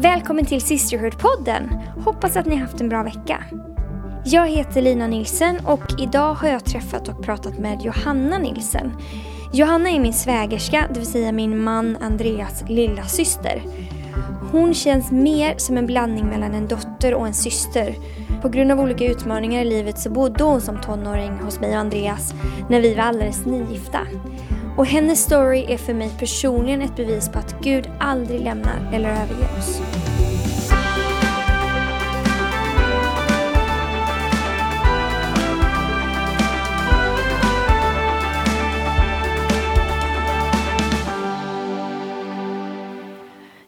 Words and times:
Välkommen 0.00 0.44
till 0.44 0.60
Sisterhood-podden! 0.60 1.68
Hoppas 2.04 2.36
att 2.36 2.46
ni 2.46 2.54
har 2.54 2.62
haft 2.62 2.80
en 2.80 2.88
bra 2.88 3.02
vecka. 3.02 3.44
Jag 4.24 4.48
heter 4.48 4.82
Lina 4.82 5.06
Nilsen 5.06 5.66
och 5.66 6.00
idag 6.00 6.34
har 6.34 6.48
jag 6.48 6.64
träffat 6.64 7.08
och 7.08 7.22
pratat 7.22 7.58
med 7.58 7.82
Johanna 7.82 8.38
Nilsen. 8.38 8.92
Johanna 9.52 9.90
är 9.90 10.00
min 10.00 10.12
svägerska, 10.12 10.88
det 10.88 10.98
vill 10.98 11.08
säga 11.08 11.32
min 11.32 11.62
man 11.62 11.96
Andreas 12.00 12.64
lilla 12.68 13.04
syster. 13.04 13.62
Hon 14.52 14.74
känns 14.74 15.10
mer 15.10 15.54
som 15.56 15.76
en 15.76 15.86
blandning 15.86 16.26
mellan 16.26 16.54
en 16.54 16.68
dotter 16.68 17.14
och 17.14 17.26
en 17.26 17.34
syster. 17.34 17.94
På 18.42 18.48
grund 18.48 18.72
av 18.72 18.80
olika 18.80 19.04
utmaningar 19.04 19.62
i 19.62 19.64
livet 19.64 19.98
så 19.98 20.10
bodde 20.10 20.44
hon 20.44 20.60
som 20.60 20.80
tonåring 20.80 21.32
hos 21.32 21.60
mig 21.60 21.70
och 21.70 21.80
Andreas 21.80 22.34
när 22.68 22.80
vi 22.80 22.94
var 22.94 23.02
alldeles 23.02 23.46
nygifta. 23.46 24.00
Och 24.78 24.86
hennes 24.86 25.24
story 25.24 25.64
är 25.68 25.78
för 25.78 25.94
mig 25.94 26.10
personligen 26.18 26.82
ett 26.82 26.96
bevis 26.96 27.28
på 27.28 27.38
att 27.38 27.60
Gud 27.62 27.90
aldrig 28.00 28.40
lämnar 28.40 28.90
eller 28.92 29.08
överger 29.08 29.58
oss. 29.58 29.80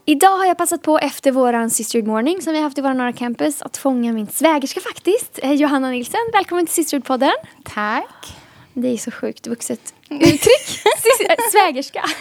Idag 0.05 0.37
har 0.39 0.47
jag 0.47 0.59
passat 0.59 0.83
på 0.83 0.99
efter 0.99 1.33
våran 1.33 1.71
Sisterhood 1.71 2.09
Morning 2.09 2.43
som 2.43 2.53
vi 2.53 2.59
har 2.59 2.65
haft 2.65 2.79
i 2.79 2.81
våra 2.81 2.95
Norra 2.95 3.13
Campus 3.13 3.63
att 3.63 3.77
fånga 3.77 4.13
min 4.13 4.27
svägerska 4.27 4.81
faktiskt, 4.81 5.39
eh, 5.43 5.53
Johanna 5.53 5.91
Nilsen. 5.91 6.21
Välkommen 6.33 6.67
till 6.67 6.85
Sisterhood-podden. 6.85 7.33
Tack. 7.65 8.40
Det 8.81 8.89
är 8.89 8.97
så 8.97 9.11
sjukt 9.11 9.47
vuxet 9.47 9.95
uttryck. 10.11 10.81
svägerska. 11.53 12.05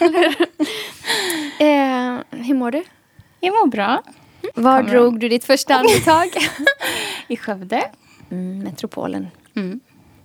eh, 1.58 2.18
hur 2.30 2.54
mår 2.54 2.70
du? 2.70 2.84
Jag 3.40 3.52
mår 3.52 3.66
bra. 3.66 4.02
Var 4.54 4.78
Kommer. 4.80 4.92
drog 4.92 5.20
du 5.20 5.28
ditt 5.28 5.44
första 5.44 5.74
andetag? 5.74 6.28
I 7.28 7.36
Skövde. 7.36 7.90
Mm, 8.30 8.58
metropolen. 8.58 9.28
Mm. 9.56 9.80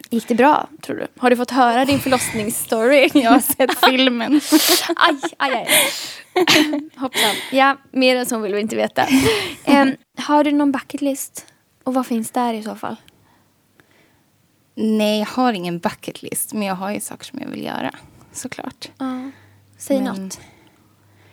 Gick 0.10 0.28
det 0.28 0.36
bra, 0.36 0.70
tror 0.82 0.96
du? 0.96 1.08
Har 1.18 1.30
du 1.30 1.36
fått 1.36 1.52
höra 1.52 1.86
din 1.86 2.00
förlossningsstory? 2.00 3.10
Jag 3.14 3.32
har 3.32 3.40
sett 3.40 3.86
filmen. 3.86 4.42
aj, 4.96 5.16
aj, 5.38 5.54
aj. 5.54 5.68
Hoppsan. 6.96 7.36
Ja, 7.52 7.78
mer 7.92 8.16
än 8.16 8.26
så 8.26 8.40
vill 8.40 8.54
vi 8.54 8.62
inte 8.62 8.76
veta. 8.76 9.08
Em, 9.64 9.96
har 10.18 10.44
du 10.44 10.52
någon 10.52 10.72
bucket 10.72 11.02
list? 11.02 11.46
Och 11.84 11.94
vad 11.94 12.08
finns 12.08 12.32
där 12.32 12.54
i 12.54 12.64
så 12.64 12.76
fall? 12.76 12.96
Nej, 14.76 15.20
jag 15.20 15.26
har 15.26 15.54
ingen 15.54 15.80
bucket 15.80 16.22
list. 16.22 16.54
Men 16.54 16.62
jag 16.62 16.76
har 16.76 16.92
ju 16.92 17.00
saker 17.00 17.26
som 17.26 17.40
jag 17.40 17.48
vill 17.48 17.64
göra. 17.64 17.92
Såklart. 18.32 18.92
Ja. 18.98 19.32
Säg 19.78 20.02
Men 20.02 20.24
något. 20.24 20.40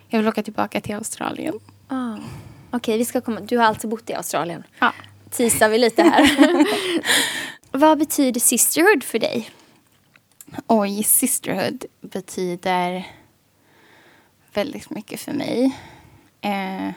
Jag 0.07 0.19
vill 0.19 0.27
åka 0.27 0.43
tillbaka 0.43 0.81
till 0.81 0.95
Australien. 0.95 1.59
Ja. 1.89 2.19
Okej, 2.71 2.97
vi 2.97 3.05
ska 3.05 3.21
komma. 3.21 3.39
Du 3.39 3.57
har 3.57 3.65
alltså 3.65 3.87
bott 3.87 4.09
i 4.09 4.13
Australien. 4.13 4.63
Ja. 4.79 4.93
Teasar 5.29 5.69
vi 5.69 5.77
lite 5.77 6.03
här. 6.03 6.29
vad 7.71 7.97
betyder 7.97 8.39
sisterhood 8.39 9.03
för 9.03 9.19
dig? 9.19 9.49
Oj, 10.67 11.03
sisterhood 11.03 11.85
betyder 12.01 13.07
väldigt 14.53 14.89
mycket 14.89 15.19
för 15.19 15.33
mig. 15.33 15.77
Eh, 16.41 16.91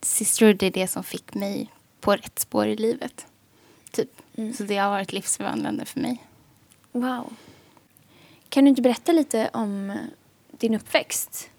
sisterhood 0.00 0.62
är 0.62 0.70
det 0.70 0.88
som 0.88 1.04
fick 1.04 1.34
mig 1.34 1.72
på 2.00 2.12
rätt 2.12 2.38
spår 2.38 2.66
i 2.66 2.76
livet. 2.76 3.26
Typ. 3.90 4.21
Mm. 4.36 4.52
Så 4.52 4.62
det 4.62 4.76
har 4.76 4.90
varit 4.90 5.12
livsförvandlande 5.12 5.84
för 5.84 6.00
mig. 6.00 6.24
Wow. 6.92 7.32
Kan 8.48 8.64
du 8.64 8.68
inte 8.68 8.82
berätta 8.82 9.12
lite 9.12 9.50
om 9.52 9.90
eh, 9.90 9.96
din 10.50 10.74
uppväxt? 10.74 11.50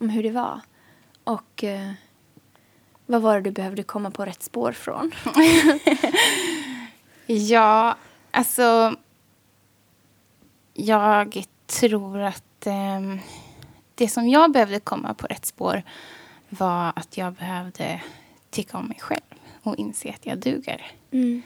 Om 0.00 0.08
hur 0.08 0.22
det 0.22 0.30
var? 0.30 0.60
Och 1.24 1.64
eh, 1.64 1.92
vad 3.06 3.22
var 3.22 3.34
det 3.34 3.40
du 3.40 3.50
behövde 3.50 3.82
komma 3.82 4.10
på 4.10 4.24
rätt 4.24 4.42
spår 4.42 4.72
från? 4.72 5.12
Ja, 7.32 7.96
alltså... 8.30 8.96
Jag 10.74 11.44
tror 11.66 12.18
att 12.18 12.66
ehm, 12.66 13.18
det 13.94 14.08
som 14.08 14.28
jag 14.28 14.52
behövde 14.52 14.80
komma 14.80 15.14
på 15.14 15.26
rätt 15.26 15.46
spår 15.46 15.82
var 16.48 16.92
att 16.96 17.16
jag 17.16 17.32
behövde 17.32 18.02
tycka 18.50 18.78
om 18.78 18.86
mig 18.86 18.98
själv 19.00 19.20
och 19.62 19.76
inse 19.76 20.10
att 20.10 20.26
jag 20.26 20.38
duger. 20.38 20.92
Mm. 21.10 21.42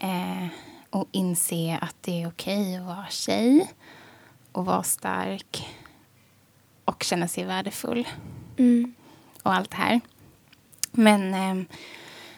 Eh, 0.00 0.46
och 0.90 1.08
inse 1.12 1.78
att 1.80 1.96
det 2.00 2.22
är 2.22 2.28
okej 2.28 2.76
att 2.76 2.82
vara 2.86 3.06
tjej 3.10 3.70
och 4.52 4.64
vara 4.64 4.82
stark 4.82 5.68
och 6.84 7.02
känna 7.02 7.28
sig 7.28 7.44
värdefull 7.44 8.08
Mm. 8.58 8.94
och 9.42 9.54
allt 9.54 9.70
det 9.70 9.76
här. 9.76 10.00
Men 10.92 11.34
ehm, 11.34 11.66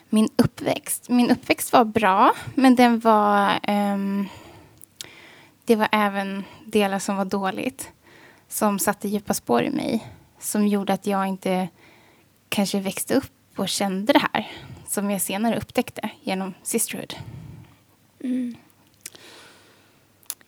min 0.09 0.29
uppväxt, 0.35 1.09
min 1.09 1.29
uppväxt 1.31 1.73
var 1.73 1.85
bra, 1.85 2.33
men 2.55 2.75
den 2.75 2.99
var... 2.99 3.59
ehm, 3.63 4.27
det 5.65 5.75
var 5.75 5.87
även 5.91 6.43
delar 6.65 6.99
som 6.99 7.15
var 7.15 7.25
dåligt, 7.25 7.91
som 8.47 8.79
satte 8.79 9.07
djupa 9.07 9.33
spår 9.33 9.63
i 9.63 9.69
mig. 9.69 10.07
Som 10.39 10.67
gjorde 10.67 10.93
att 10.93 11.07
jag 11.07 11.27
inte 11.27 11.67
kanske 12.49 12.79
växte 12.79 13.13
upp 13.15 13.31
och 13.59 13.69
kände 13.69 14.13
det 14.13 14.27
här 14.33 14.51
som 14.87 15.11
jag 15.11 15.21
senare 15.21 15.57
upptäckte 15.57 16.09
genom 16.21 16.53
Sisterhood. 16.63 17.13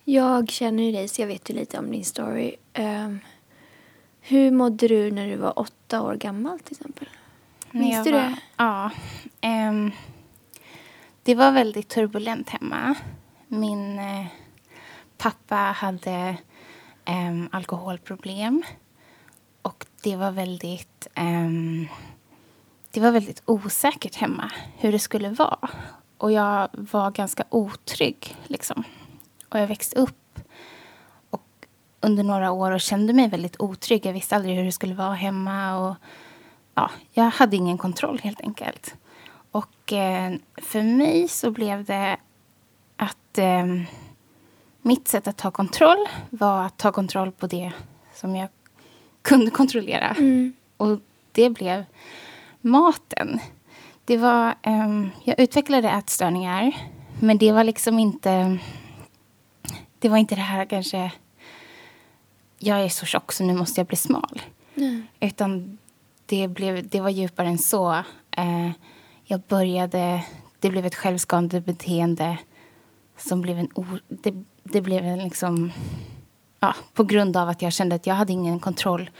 Jag 0.04 0.50
känner 0.50 0.82
ju 0.82 0.92
dig 0.92 1.08
så 1.08 1.22
jag 1.22 1.26
vet 1.26 1.50
ju 1.50 1.54
lite 1.54 1.78
om 1.78 1.90
din 1.90 2.04
story. 2.04 2.56
Ehm, 2.72 3.20
hur 4.20 4.50
mådde 4.50 4.88
du 4.88 5.10
när 5.10 5.26
du 5.26 5.36
var 5.36 5.58
åtta 5.58 6.02
år 6.02 6.14
gammal 6.14 6.60
till 6.60 6.72
exempel? 6.72 7.08
Minns 7.70 8.04
du 8.04 8.12
var, 8.12 8.18
det? 8.18 8.36
Ja. 8.56 8.90
ehm, 9.40 9.90
det 11.22 11.34
var 11.34 11.52
väldigt 11.52 11.88
turbulent 11.88 12.48
hemma. 12.48 12.94
Min 13.48 13.98
eh, 13.98 14.26
pappa 15.18 15.56
hade 15.56 16.36
ehm, 17.04 17.48
alkoholproblem. 17.52 18.62
Och 19.62 19.86
det 20.02 20.16
var 20.16 20.30
väldigt... 20.30 21.06
ehm, 21.14 21.88
det 22.90 23.00
var 23.00 23.10
väldigt 23.10 23.42
osäkert 23.44 24.14
hemma 24.14 24.52
hur 24.78 24.92
det 24.92 24.98
skulle 24.98 25.28
vara. 25.28 25.70
Och 26.18 26.32
jag 26.32 26.68
var 26.72 27.10
ganska 27.10 27.44
otrygg. 27.48 28.36
Liksom. 28.46 28.84
Och 29.48 29.58
jag 29.58 29.66
växte 29.66 30.00
upp 30.00 30.38
och 31.30 31.66
under 32.00 32.24
några 32.24 32.50
år 32.50 32.70
och 32.70 32.80
kände 32.80 33.12
mig 33.12 33.28
väldigt 33.28 33.60
otrygg. 33.60 34.06
Jag 34.06 34.12
visste 34.12 34.36
aldrig 34.36 34.56
hur 34.56 34.64
det 34.64 34.72
skulle 34.72 34.94
vara 34.94 35.14
hemma. 35.14 35.78
Och 35.78 35.96
ja, 36.74 36.90
jag 37.12 37.30
hade 37.30 37.56
ingen 37.56 37.78
kontroll 37.78 38.20
helt 38.22 38.40
enkelt. 38.40 38.94
Och 39.50 39.92
eh, 39.92 40.34
för 40.56 40.82
mig 40.82 41.28
så 41.28 41.50
blev 41.50 41.84
det 41.84 42.16
att 42.96 43.38
eh, 43.38 43.66
mitt 44.82 45.08
sätt 45.08 45.28
att 45.28 45.36
ta 45.36 45.50
kontroll 45.50 46.06
var 46.30 46.66
att 46.66 46.76
ta 46.76 46.92
kontroll 46.92 47.32
på 47.32 47.46
det 47.46 47.72
som 48.14 48.36
jag 48.36 48.48
kunde 49.22 49.50
kontrollera. 49.50 50.10
Mm. 50.10 50.52
Och 50.76 50.98
det 51.32 51.50
blev 51.50 51.84
maten. 52.60 53.40
Det 54.06 54.16
var, 54.16 54.54
ehm, 54.62 55.10
jag 55.24 55.40
utvecklade 55.40 55.90
ätstörningar, 55.90 56.76
men 57.20 57.38
det 57.38 57.52
var 57.52 57.64
liksom 57.64 57.98
inte... 57.98 58.58
Det 59.98 60.08
var 60.08 60.16
inte 60.16 60.34
det 60.34 60.40
här 60.40 60.64
kanske... 60.64 61.12
Jag 62.58 62.84
är 62.84 62.88
så 62.88 63.06
tjock 63.06 63.32
så 63.32 63.44
nu 63.44 63.54
måste 63.54 63.80
jag 63.80 63.86
bli 63.86 63.96
smal. 63.96 64.42
Mm. 64.74 65.06
Utan 65.20 65.78
det, 66.26 66.48
blev, 66.48 66.88
det 66.88 67.00
var 67.00 67.10
djupare 67.10 67.48
än 67.48 67.58
så. 67.58 67.92
Eh, 68.30 68.70
jag 69.24 69.40
började... 69.40 70.24
Det 70.60 70.70
blev 70.70 70.86
ett 70.86 70.94
självskadande 70.94 71.60
beteende 71.60 72.38
som 73.16 73.40
blev 73.40 73.58
en... 73.58 73.68
O, 73.74 73.84
det, 74.08 74.44
det 74.62 74.80
blev 74.80 75.04
en 75.04 75.18
liksom... 75.18 75.72
Ja, 76.60 76.74
på 76.94 77.04
grund 77.04 77.36
av 77.36 77.48
att 77.48 77.62
jag 77.62 77.72
kände 77.72 77.94
att 77.96 78.06
jag 78.06 78.14
hade 78.14 78.32
ingen 78.32 78.60
kontroll. 78.60 79.10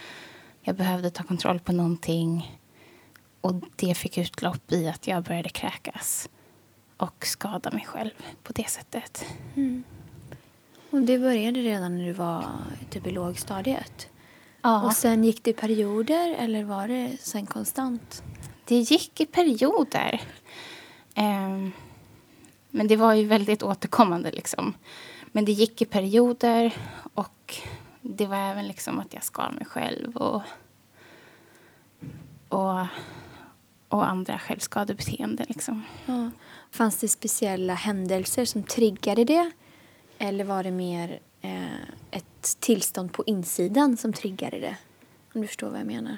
Jag 0.63 0.77
behövde 0.77 1.11
ta 1.11 1.23
kontroll 1.23 1.61
på 1.61 1.73
någonting. 1.73 2.56
Och 3.47 3.55
det 3.77 3.95
fick 3.95 4.19
utlopp 4.19 4.73
i 4.73 4.89
att 4.89 5.07
jag 5.07 5.23
började 5.23 5.49
kräkas 5.49 6.29
och 6.97 7.27
skada 7.27 7.71
mig 7.71 7.85
själv 7.87 8.11
på 8.43 8.53
det 8.53 8.71
sättet. 8.71 9.25
Och 10.91 11.01
det 11.01 11.19
började 11.19 11.61
redan 11.61 11.99
när 11.99 12.05
du 12.05 12.13
var 12.13 12.45
typ 12.91 13.07
i 13.07 13.11
lågstadiet? 13.11 14.09
Ja. 14.63 14.83
Och 14.83 14.93
sen 14.93 15.25
gick 15.25 15.45
det 15.45 15.51
i 15.51 15.55
perioder 15.55 16.35
eller 16.39 16.65
var 16.65 16.89
det 16.89 17.17
sen 17.21 17.47
konstant? 17.47 18.23
Det 18.65 18.77
gick 18.77 19.21
i 19.21 19.27
perioder. 19.27 20.23
Ehm, 21.15 21.73
men 22.71 22.89
det 22.89 22.97
var 22.97 23.15
ju 23.15 23.25
väldigt 23.25 23.63
återkommande. 23.63 24.31
Liksom. 24.31 24.75
Men 25.33 25.45
det 25.45 25.53
gick 25.53 25.83
i 25.83 25.85
perioder 25.85 26.75
och 27.15 27.55
det 28.03 28.27
var 28.27 28.37
även 28.37 28.69
liksom 28.69 29.01
att 29.01 29.15
jag 29.15 29.25
skar 29.25 29.51
mig 29.51 29.65
själv 29.65 30.17
och, 30.17 30.43
och, 32.49 32.87
och 33.89 34.09
andra 34.09 34.39
självskadebeteenden. 34.39 35.47
Liksom. 35.49 35.83
Ja. 36.07 36.31
Fanns 36.71 36.97
det 36.97 37.09
speciella 37.09 37.75
händelser 37.75 38.45
som 38.45 38.63
triggade 38.63 39.25
det? 39.25 39.51
Eller 40.19 40.45
var 40.45 40.63
det 40.63 40.71
mer 40.71 41.21
eh, 41.41 41.83
ett 42.11 42.61
tillstånd 42.61 43.13
på 43.13 43.25
insidan 43.27 43.97
som 43.97 44.13
triggade 44.13 44.59
det? 44.59 44.77
Om 45.35 45.41
du 45.41 45.47
förstår 45.47 45.71
vad 45.71 45.81
jag 45.81 45.87
menar. 45.87 46.17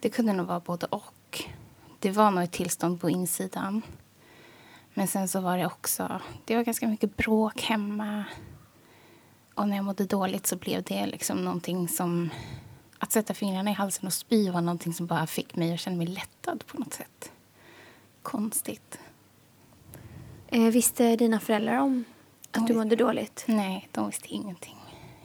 det 0.00 0.10
kunde 0.10 0.32
nog 0.32 0.46
vara 0.46 0.60
både 0.60 0.86
och. 0.86 1.44
Det 1.98 2.10
var 2.10 2.30
nog 2.30 2.44
ett 2.44 2.52
tillstånd 2.52 3.00
på 3.00 3.10
insidan. 3.10 3.82
Men 4.94 5.06
sen 5.08 5.28
så 5.28 5.40
var 5.40 5.58
det 5.58 5.66
också, 5.66 6.20
det 6.44 6.56
var 6.56 6.62
ganska 6.62 6.88
mycket 6.88 7.16
bråk 7.16 7.62
hemma. 7.62 8.24
Och 9.54 9.68
när 9.68 9.76
jag 9.76 9.84
mådde 9.84 10.04
dåligt 10.04 10.46
så 10.46 10.56
blev 10.56 10.82
det 10.82 11.06
liksom 11.06 11.44
någonting 11.44 11.88
som... 11.88 12.30
Att 12.98 13.12
sätta 13.12 13.34
fingrarna 13.34 13.70
i 13.70 13.74
halsen 13.74 14.06
och 14.06 14.12
spy 14.12 14.50
var 14.50 14.60
någonting 14.60 14.94
som 14.94 15.06
bara 15.06 15.26
fick 15.26 15.56
mig 15.56 15.74
att 15.74 15.80
känna 15.80 15.96
mig 15.96 16.06
lättad 16.06 16.66
på 16.66 16.78
något 16.78 16.94
sätt. 16.94 17.32
Konstigt. 18.22 18.98
Eh, 20.48 20.62
visste 20.62 21.16
dina 21.16 21.40
föräldrar 21.40 21.78
om 21.78 22.04
att 22.50 22.66
du 22.66 22.74
mådde 22.74 22.96
dåligt? 22.96 23.44
Nej, 23.46 23.88
de 23.92 24.06
visste 24.06 24.28
ingenting. 24.28 24.76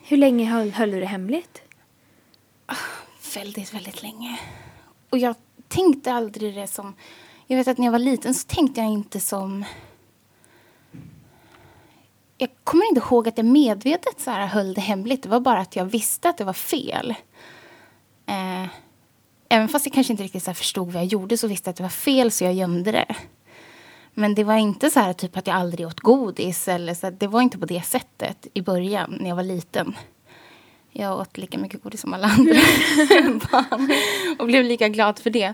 Hur 0.03 0.17
länge 0.17 0.45
höll, 0.45 0.71
höll 0.71 0.91
du 0.91 0.99
det 0.99 1.05
hemligt? 1.05 1.61
Väldigt, 3.35 3.73
väldigt 3.73 4.01
länge. 4.01 4.39
Och 5.09 5.17
jag 5.17 5.35
tänkte 5.67 6.13
aldrig 6.13 6.55
det 6.55 6.67
som... 6.67 6.93
Jag 7.47 7.57
vet 7.57 7.67
att 7.67 7.77
när 7.77 7.85
jag 7.85 7.91
var 7.91 7.99
liten 7.99 8.33
så 8.33 8.47
tänkte 8.47 8.81
jag 8.81 8.89
inte 8.89 9.19
som... 9.19 9.65
Jag 12.37 12.49
kommer 12.63 12.85
inte 12.89 13.01
ihåg 13.01 13.27
att 13.27 13.37
jag 13.37 13.45
medvetet 13.45 14.19
så 14.19 14.31
här 14.31 14.47
höll 14.47 14.73
det 14.73 14.81
hemligt. 14.81 15.23
Det 15.23 15.29
var 15.29 15.39
bara 15.39 15.59
att 15.59 15.75
jag 15.75 15.85
visste 15.85 16.29
att 16.29 16.37
det 16.37 16.43
var 16.43 16.53
fel. 16.53 17.15
Eh, 18.31 18.67
även 19.49 19.67
fast 19.67 19.85
jag 19.85 19.93
kanske 19.93 20.13
inte 20.13 20.23
riktigt 20.23 20.43
så 20.43 20.53
förstod 20.53 20.91
vad 20.91 21.03
jag 21.03 21.05
gjorde 21.05 21.37
så 21.37 21.47
visste 21.47 21.67
jag 21.67 21.71
att 21.71 21.77
det 21.77 21.83
var 21.83 21.89
fel 21.89 22.31
så 22.31 22.43
jag 22.43 22.53
gömde 22.53 22.91
det. 22.91 23.15
Men 24.13 24.35
det 24.35 24.43
var 24.43 24.57
inte 24.57 24.89
så 24.89 24.99
här 24.99 25.13
typ 25.13 25.37
att 25.37 25.47
jag 25.47 25.55
aldrig 25.55 25.87
åt 25.87 25.99
godis. 25.99 26.67
Eller 26.67 26.93
så, 26.93 27.09
det 27.09 27.27
var 27.27 27.41
inte 27.41 27.57
på 27.57 27.65
det 27.65 27.81
sättet 27.81 28.47
i 28.53 28.61
början 28.61 29.17
när 29.19 29.29
jag 29.29 29.35
var 29.35 29.43
liten. 29.43 29.95
Jag 30.91 31.19
åt 31.19 31.37
lika 31.37 31.57
mycket 31.57 31.83
godis 31.83 32.01
som 32.01 32.13
alla 32.13 32.27
andra 32.27 32.53
barn 33.51 33.91
och 34.39 34.47
blev 34.47 34.63
lika 34.63 34.89
glad 34.89 35.19
för 35.19 35.29
det. 35.29 35.53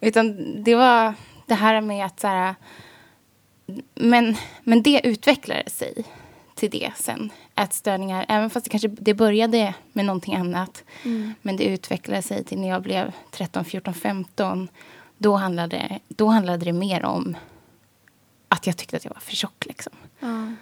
Utan 0.00 0.36
det 0.62 0.74
var 0.74 1.14
det 1.46 1.54
här 1.54 1.80
med 1.80 2.06
att 2.06 2.20
så 2.20 2.26
här, 2.26 2.54
men, 3.94 4.36
men 4.62 4.82
det 4.82 5.00
utvecklade 5.04 5.70
sig 5.70 6.04
till 6.54 6.70
det 6.70 6.90
sen. 6.96 7.30
Ätstörningar, 7.58 8.26
även 8.28 8.50
fast 8.50 8.64
det 8.64 8.70
kanske 8.70 8.88
det 8.88 9.14
började 9.14 9.74
med 9.92 10.04
någonting 10.04 10.34
annat. 10.34 10.84
Mm. 11.04 11.34
Men 11.42 11.56
det 11.56 11.64
utvecklade 11.64 12.22
sig 12.22 12.44
till 12.44 12.60
när 12.60 12.68
jag 12.68 12.82
blev 12.82 13.12
13, 13.30 13.64
14, 13.64 13.94
15. 13.94 14.68
Då 15.18 15.36
handlade, 15.36 15.98
då 16.08 16.26
handlade 16.26 16.64
det 16.64 16.72
mer 16.72 17.04
om 17.04 17.36
att 18.48 18.66
jag 18.66 18.76
tyckte 18.76 18.96
att 18.96 19.04
jag 19.04 19.14
var 19.14 19.20
för 19.20 19.36
tjock. 19.36 19.66
Liksom. 19.66 19.92
Ja. 20.20 20.52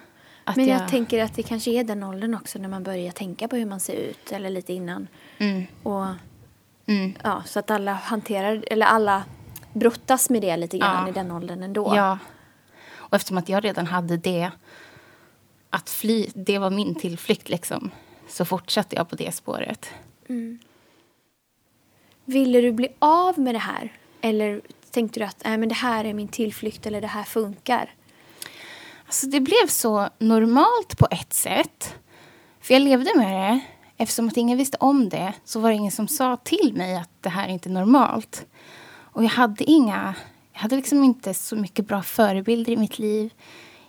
Men 0.55 0.67
jag, 0.67 0.81
jag, 0.81 0.89
tänker 0.89 1.23
att 1.23 1.35
det 1.35 1.43
kanske 1.43 1.71
är 1.71 1.83
den 1.83 2.03
åldern 2.03 2.33
också 2.33 2.59
när 2.59 2.69
man 2.69 2.83
börjar 2.83 3.11
tänka 3.11 3.47
på 3.47 3.55
hur 3.55 3.65
man 3.65 3.79
ser 3.79 3.95
ut 3.95 4.31
eller 4.31 4.49
lite 4.49 4.73
innan. 4.73 5.07
Mm. 5.37 5.63
Och, 5.83 6.05
mm. 6.85 7.13
Ja, 7.23 7.43
så 7.45 7.59
att 7.59 7.71
alla 7.71 7.93
hanterar, 7.93 8.63
eller 8.67 8.85
alla 8.85 9.23
brottas 9.73 10.29
med 10.29 10.41
det 10.41 10.57
lite 10.57 10.77
grann 10.77 11.03
ja. 11.03 11.09
i 11.09 11.11
den 11.11 11.31
åldern 11.31 11.63
ändå. 11.63 11.93
Ja. 11.95 12.17
Och 12.95 13.13
eftersom 13.15 13.37
att 13.37 13.49
jag 13.49 13.65
redan 13.65 13.87
hade 13.87 14.17
det, 14.17 14.51
att 15.69 15.89
fly, 15.89 16.27
det 16.35 16.59
var 16.59 16.69
min 16.69 16.95
tillflykt 16.95 17.49
liksom, 17.49 17.91
så 18.27 18.45
fortsatte 18.45 18.95
jag 18.95 19.09
på 19.09 19.15
det 19.15 19.35
spåret. 19.35 19.89
Mm. 20.29 20.59
Ville 22.25 22.61
du 22.61 22.71
bli 22.71 22.87
av 22.99 23.39
med 23.39 23.55
det 23.55 23.59
här? 23.59 23.93
Eller 24.21 24.61
tänkte 24.91 25.19
du 25.19 25.25
att 25.25 25.45
äh, 25.45 25.57
men 25.57 25.69
det 25.69 25.75
här 25.75 26.05
är 26.05 26.13
min 26.13 26.27
tillflykt 26.27 26.85
eller 26.85 27.01
det 27.01 27.07
här 27.07 27.23
funkar? 27.23 27.93
Alltså 29.05 29.27
det 29.27 29.39
blev 29.39 29.67
så 29.67 30.09
normalt 30.19 30.97
på 30.97 31.07
ett 31.11 31.33
sätt. 31.33 31.95
För 32.61 32.73
jag 32.73 32.81
levde 32.81 33.11
med 33.15 33.33
det. 33.33 33.59
Eftersom 33.97 34.27
att 34.27 34.37
ingen 34.37 34.57
visste 34.57 34.77
om 34.79 35.09
det 35.09 35.33
så 35.43 35.59
var 35.59 35.69
det 35.69 35.75
ingen 35.75 35.91
som 35.91 36.07
sa 36.07 36.37
till 36.37 36.73
mig 36.73 36.95
att 36.95 37.09
det 37.21 37.29
här 37.29 37.47
är 37.47 37.51
inte 37.51 37.69
normalt. 37.69 38.45
Och 38.99 39.23
jag 39.23 39.29
hade 39.29 39.63
inga... 39.63 40.15
Jag 40.53 40.59
hade 40.59 40.75
liksom 40.75 41.03
inte 41.03 41.33
så 41.33 41.55
mycket 41.55 41.87
bra 41.87 42.01
förebilder 42.03 42.73
i 42.73 42.77
mitt 42.77 42.99
liv. 42.99 43.33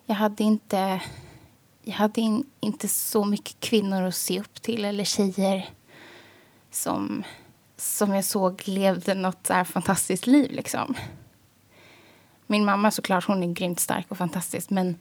Jag 0.06 0.14
hade 0.14 0.44
inte... 0.44 1.00
Jag 1.88 1.94
hade 1.94 2.20
in, 2.20 2.44
inte 2.61 2.88
så 2.88 3.25
mycket 3.25 3.61
kvinnor 3.61 4.02
att 4.02 4.14
se 4.14 4.40
upp 4.40 4.62
till 4.62 4.85
eller 4.85 5.05
tjejer 5.05 5.70
som, 6.70 7.25
som 7.76 8.14
jag 8.14 8.25
såg 8.25 8.62
levde 8.64 9.14
något 9.14 9.46
så 9.46 9.64
fantastiskt 9.64 10.26
liv. 10.26 10.50
Liksom. 10.52 10.94
Min 12.46 12.64
mamma 12.64 12.90
såklart, 12.90 13.25
hon 13.26 13.43
är 13.43 13.52
grymt 13.55 13.81
stark 13.81 14.06
och 14.08 14.19
fantastisk. 14.19 14.70
Men, 14.70 14.96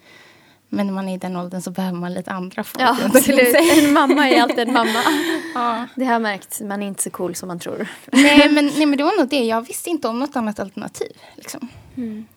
men 0.69 0.87
när 0.87 0.93
man 0.93 1.09
är 1.09 1.15
i 1.15 1.17
den 1.17 1.35
åldern 1.35 1.61
så 1.61 1.71
behöver 1.71 1.97
man 1.97 2.13
lite 2.13 2.31
andra 2.31 2.63
folk. 2.63 2.83
Ja, 2.83 2.97
absolut. 3.05 3.55
En 3.55 3.93
mamma 3.93 4.29
är 4.29 4.41
alltid 4.41 4.67
en 4.67 4.73
mamma. 4.73 5.03
ja. 5.55 5.87
Det 5.95 6.05
har 6.05 6.13
jag 6.13 6.21
märkt. 6.21 6.61
Man 6.61 6.83
är 6.83 6.87
inte 6.87 7.03
så 7.03 7.09
cool 7.09 7.35
som 7.35 7.47
man 7.47 7.59
tror. 7.59 7.87
nej, 8.11 8.51
men, 8.51 8.65
nej, 8.65 8.85
men 8.85 8.97
det 8.97 9.03
var 9.03 9.19
nog 9.19 9.29
det. 9.29 9.45
Jag 9.45 9.61
visste 9.61 9.89
inte 9.89 10.07
om 10.07 10.19
något 10.19 10.35
annat 10.35 10.59
alternativ. 10.59 11.17
Liksom. 11.35 11.67
Mm. 11.97 12.27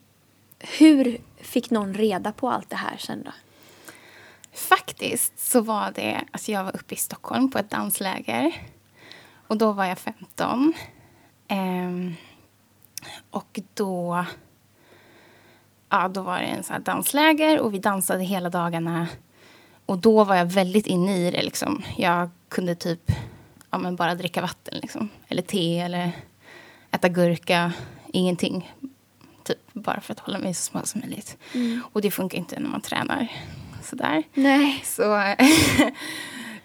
Hur 0.59 1.19
fick 1.41 1.71
någon 1.71 1.95
reda 1.95 2.33
på 2.33 2.51
allt 2.51 2.71
det 2.71 2.77
här 2.77 2.97
sen 2.99 3.23
då? 3.23 3.31
Faktiskt 4.53 5.39
så 5.39 5.61
var 5.61 5.93
det, 5.95 6.21
alltså 6.31 6.53
jag 6.53 6.65
var 6.65 6.77
uppe 6.77 6.95
i 6.95 6.99
Stockholm 6.99 7.51
på 7.51 7.59
ett 7.59 7.71
dansläger. 7.71 8.53
Och 9.47 9.59
då 9.59 9.73
var 9.73 9.85
jag 9.85 9.99
15. 9.99 10.73
Ehm, 11.49 12.15
och 13.31 13.61
då 13.75 14.25
ja, 15.91 16.09
då 16.09 16.23
var 16.23 16.39
det 16.39 16.47
en 16.47 16.63
sån 16.63 16.83
dansläger 16.83 17.61
och 17.61 17.75
vi 17.75 17.79
dansade 17.79 18.25
hela 18.25 18.51
dagarna. 18.51 19.09
Och 19.87 19.99
då 19.99 20.25
var 20.25 20.35
jag 20.37 20.47
väldigt 20.47 20.87
inne 20.87 21.17
i 21.17 21.31
det. 21.31 21.43
Liksom. 21.43 21.83
Jag 21.97 22.31
kunde 22.49 22.75
typ 22.75 23.13
ja, 23.71 23.79
men 23.79 23.97
bara 23.97 24.15
dricka 24.15 24.41
vatten, 24.41 24.79
liksom. 24.83 25.09
eller 25.29 25.43
te 25.43 25.79
eller 25.79 26.13
äta 26.91 27.09
gurka. 27.09 27.73
Ingenting. 28.13 28.73
Typ 29.45 29.59
bara 29.73 30.01
för 30.01 30.13
att 30.13 30.21
hålla 30.21 30.39
mig 30.39 30.55
så 30.55 30.63
smal 30.63 30.87
som 30.87 31.01
möjligt. 31.01 31.37
Mm. 31.55 31.83
Och 31.93 32.03
det 32.03 32.11
funkar 32.11 32.39
inte 32.39 32.61
när 32.61 32.69
man 32.69 32.81
tränar 32.81 33.29
sådär. 33.91 34.23
Nej. 34.35 34.83
Så 34.85 35.03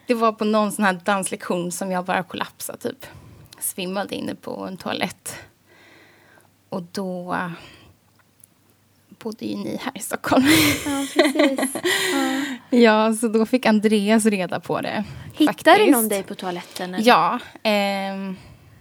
det 0.07 0.13
var 0.13 0.31
på 0.31 0.45
någon 0.45 0.71
sån 0.71 0.85
här 0.85 0.99
danslektion 1.03 1.71
som 1.71 1.91
jag 1.91 2.05
bara 2.05 2.23
kollapsade, 2.23 2.77
typ. 2.77 3.05
Svimmade 3.59 4.15
inne 4.15 4.35
på 4.35 4.65
en 4.67 4.77
toalett. 4.77 5.35
Och 6.69 6.83
då 6.91 7.37
bodde 9.09 9.45
ju 9.45 9.57
ni 9.57 9.79
här 9.81 9.91
i 9.95 9.99
Stockholm. 9.99 10.45
Ja, 10.85 11.05
precis. 11.13 11.75
Ja. 12.69 12.77
ja, 12.77 13.13
så 13.13 13.27
då 13.27 13.45
fick 13.45 13.65
Andreas 13.65 14.25
reda 14.25 14.59
på 14.59 14.81
det. 14.81 15.03
Hittade 15.33 15.55
faktiskt. 15.55 15.91
någon 15.91 16.07
dig 16.07 16.23
på 16.23 16.35
toaletten? 16.35 16.95
Eller? 16.95 17.07
Ja. 17.07 17.39
Eh, 17.63 18.33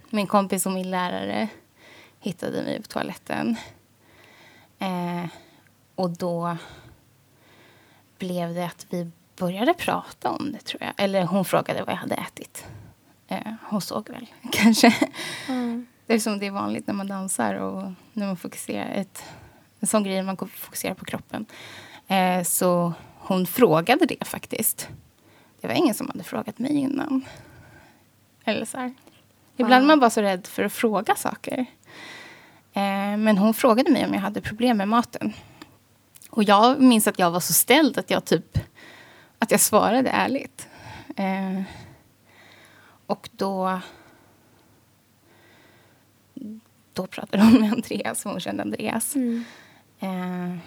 min 0.09 0.27
kompis 0.27 0.65
och 0.65 0.71
min 0.71 0.91
lärare 0.91 1.47
hittade 2.19 2.63
mig 2.63 2.81
på 2.81 2.87
toaletten. 2.87 3.55
Eh, 4.79 5.29
och 5.95 6.09
då 6.09 6.57
blev 8.17 8.53
det 8.53 8.65
att 8.65 8.85
vi 8.89 9.11
började 9.35 9.73
prata 9.73 10.29
om 10.31 10.51
det, 10.51 10.59
tror 10.59 10.83
jag. 10.83 10.93
Eller 10.97 11.25
hon 11.25 11.45
frågade 11.45 11.83
vad 11.83 11.93
jag 11.93 11.99
hade 11.99 12.15
ätit. 12.15 12.65
Eh, 13.27 13.53
hon 13.61 13.81
såg 13.81 14.09
väl, 14.09 14.25
kanske. 14.51 14.95
Mm. 15.47 15.87
Det 16.05 16.13
är 16.13 16.19
som 16.19 16.39
det 16.39 16.45
är 16.45 16.51
vanligt 16.51 16.87
när 16.87 16.93
man 16.93 17.07
dansar 17.07 17.53
och 17.53 17.91
när 18.13 18.27
man 18.27 18.37
fokuserar 18.37 18.91
ett 18.93 19.23
en 19.79 19.87
sån 19.87 20.03
grej 20.03 20.23
man 20.23 20.37
fokuserar 20.37 20.93
på 20.93 21.05
kroppen. 21.05 21.45
Eh, 22.07 22.43
så 22.43 22.93
hon 23.17 23.47
frågade 23.47 24.05
det 24.05 24.25
faktiskt. 24.25 24.89
Det 25.61 25.67
var 25.67 25.73
ingen 25.75 25.95
som 25.95 26.07
hade 26.07 26.23
frågat 26.23 26.59
mig 26.59 26.71
innan. 26.77 27.25
Eller 28.45 28.65
så 28.65 28.77
här. 28.77 28.93
Ibland 29.57 29.83
är 29.83 29.87
man 29.87 29.99
bara 29.99 30.09
så 30.09 30.21
rädd 30.21 30.47
för 30.47 30.63
att 30.63 30.73
fråga 30.73 31.15
saker. 31.15 31.65
Eh, 32.73 33.17
men 33.17 33.37
hon 33.37 33.53
frågade 33.53 33.91
mig 33.91 34.05
om 34.05 34.13
jag 34.13 34.21
hade 34.21 34.41
problem 34.41 34.77
med 34.77 34.87
maten. 34.87 35.33
Och 36.35 36.43
jag 36.43 36.81
minns 36.81 37.07
att 37.07 37.19
jag 37.19 37.31
var 37.31 37.39
så 37.39 37.53
ställd 37.53 37.97
att 37.97 38.09
jag 38.09 38.25
typ 38.25 38.59
att 39.39 39.51
jag 39.51 39.59
svarade 39.59 40.09
ärligt. 40.09 40.67
Eh, 41.15 41.61
och 43.05 43.29
då 43.31 43.79
då 46.93 47.07
pratade 47.07 47.43
hon 47.43 47.61
med 47.61 47.71
Andreas, 47.71 48.23
hon 48.23 48.39
kände 48.39 48.63
Andreas. 48.63 49.15
Mm. 49.15 49.45
Eh. 49.99 50.57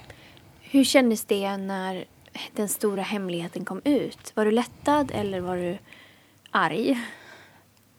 Hur 0.60 0.84
kändes 0.84 1.24
det 1.24 1.56
när 1.56 2.04
den 2.52 2.68
stora 2.68 3.02
hemligheten 3.02 3.64
kom 3.64 3.80
ut? 3.84 4.32
Var 4.34 4.44
du 4.44 4.50
lättad 4.50 5.10
eller 5.14 5.40
var 5.40 5.56
du 5.56 5.78
arg? 6.50 7.00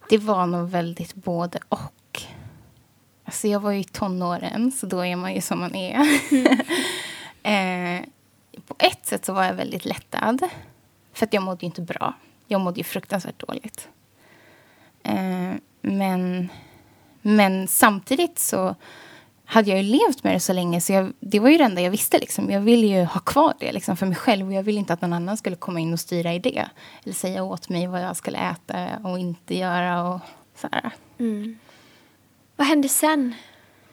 Det 0.09 0.17
var 0.17 0.45
nog 0.45 0.69
väldigt 0.69 1.13
både 1.13 1.59
och. 1.69 2.21
Alltså 3.23 3.47
jag 3.47 3.59
var 3.59 3.71
ju 3.71 3.79
i 3.79 3.83
tonåren, 3.83 4.71
så 4.71 4.85
då 4.85 5.05
är 5.05 5.15
man 5.15 5.33
ju 5.33 5.41
som 5.41 5.59
man 5.59 5.75
är. 5.75 6.07
eh, 7.49 8.01
på 8.67 8.75
ett 8.79 9.05
sätt 9.05 9.25
så 9.25 9.33
var 9.33 9.43
jag 9.43 9.53
väldigt 9.53 9.85
lättad. 9.85 10.49
För 11.13 11.25
att 11.25 11.33
jag 11.33 11.43
mådde 11.43 11.61
ju 11.61 11.65
inte 11.65 11.81
bra. 11.81 12.13
Jag 12.47 12.61
mådde 12.61 12.79
ju 12.79 12.83
fruktansvärt 12.83 13.47
dåligt. 13.47 13.89
Eh, 15.03 15.53
men, 15.81 16.49
men 17.21 17.67
samtidigt 17.67 18.39
så 18.39 18.75
hade 19.45 19.69
jag 19.69 19.83
ju 19.83 19.83
levt 19.83 20.23
med 20.23 20.33
det 20.35 20.39
så 20.39 20.53
länge 20.53 20.81
så 20.81 20.93
jag, 20.93 21.13
det 21.19 21.39
var 21.39 21.49
ju 21.49 21.57
det 21.57 21.63
enda 21.63 21.81
jag 21.81 21.91
visste. 21.91 22.19
Liksom. 22.19 22.51
Jag 22.51 22.61
ville 22.61 22.87
ju 22.87 23.03
ha 23.03 23.19
kvar 23.19 23.53
det 23.59 23.71
liksom, 23.71 23.97
för 23.97 24.05
mig 24.05 24.15
själv 24.15 24.47
och 24.47 24.53
jag 24.53 24.63
ville 24.63 24.79
inte 24.79 24.93
att 24.93 25.01
någon 25.01 25.13
annan 25.13 25.37
skulle 25.37 25.55
komma 25.55 25.79
in 25.79 25.93
och 25.93 25.99
styra 25.99 26.33
i 26.33 26.39
det. 26.39 26.69
Eller 27.03 27.13
säga 27.13 27.43
åt 27.43 27.69
mig 27.69 27.87
vad 27.87 28.01
jag 28.01 28.15
skulle 28.15 28.37
äta 28.37 28.97
och 29.03 29.19
inte 29.19 29.55
göra 29.55 30.03
och 30.03 30.19
så 30.55 30.67
mm. 31.19 31.59
Vad 32.55 32.67
hände 32.67 32.89
sen? 32.89 33.33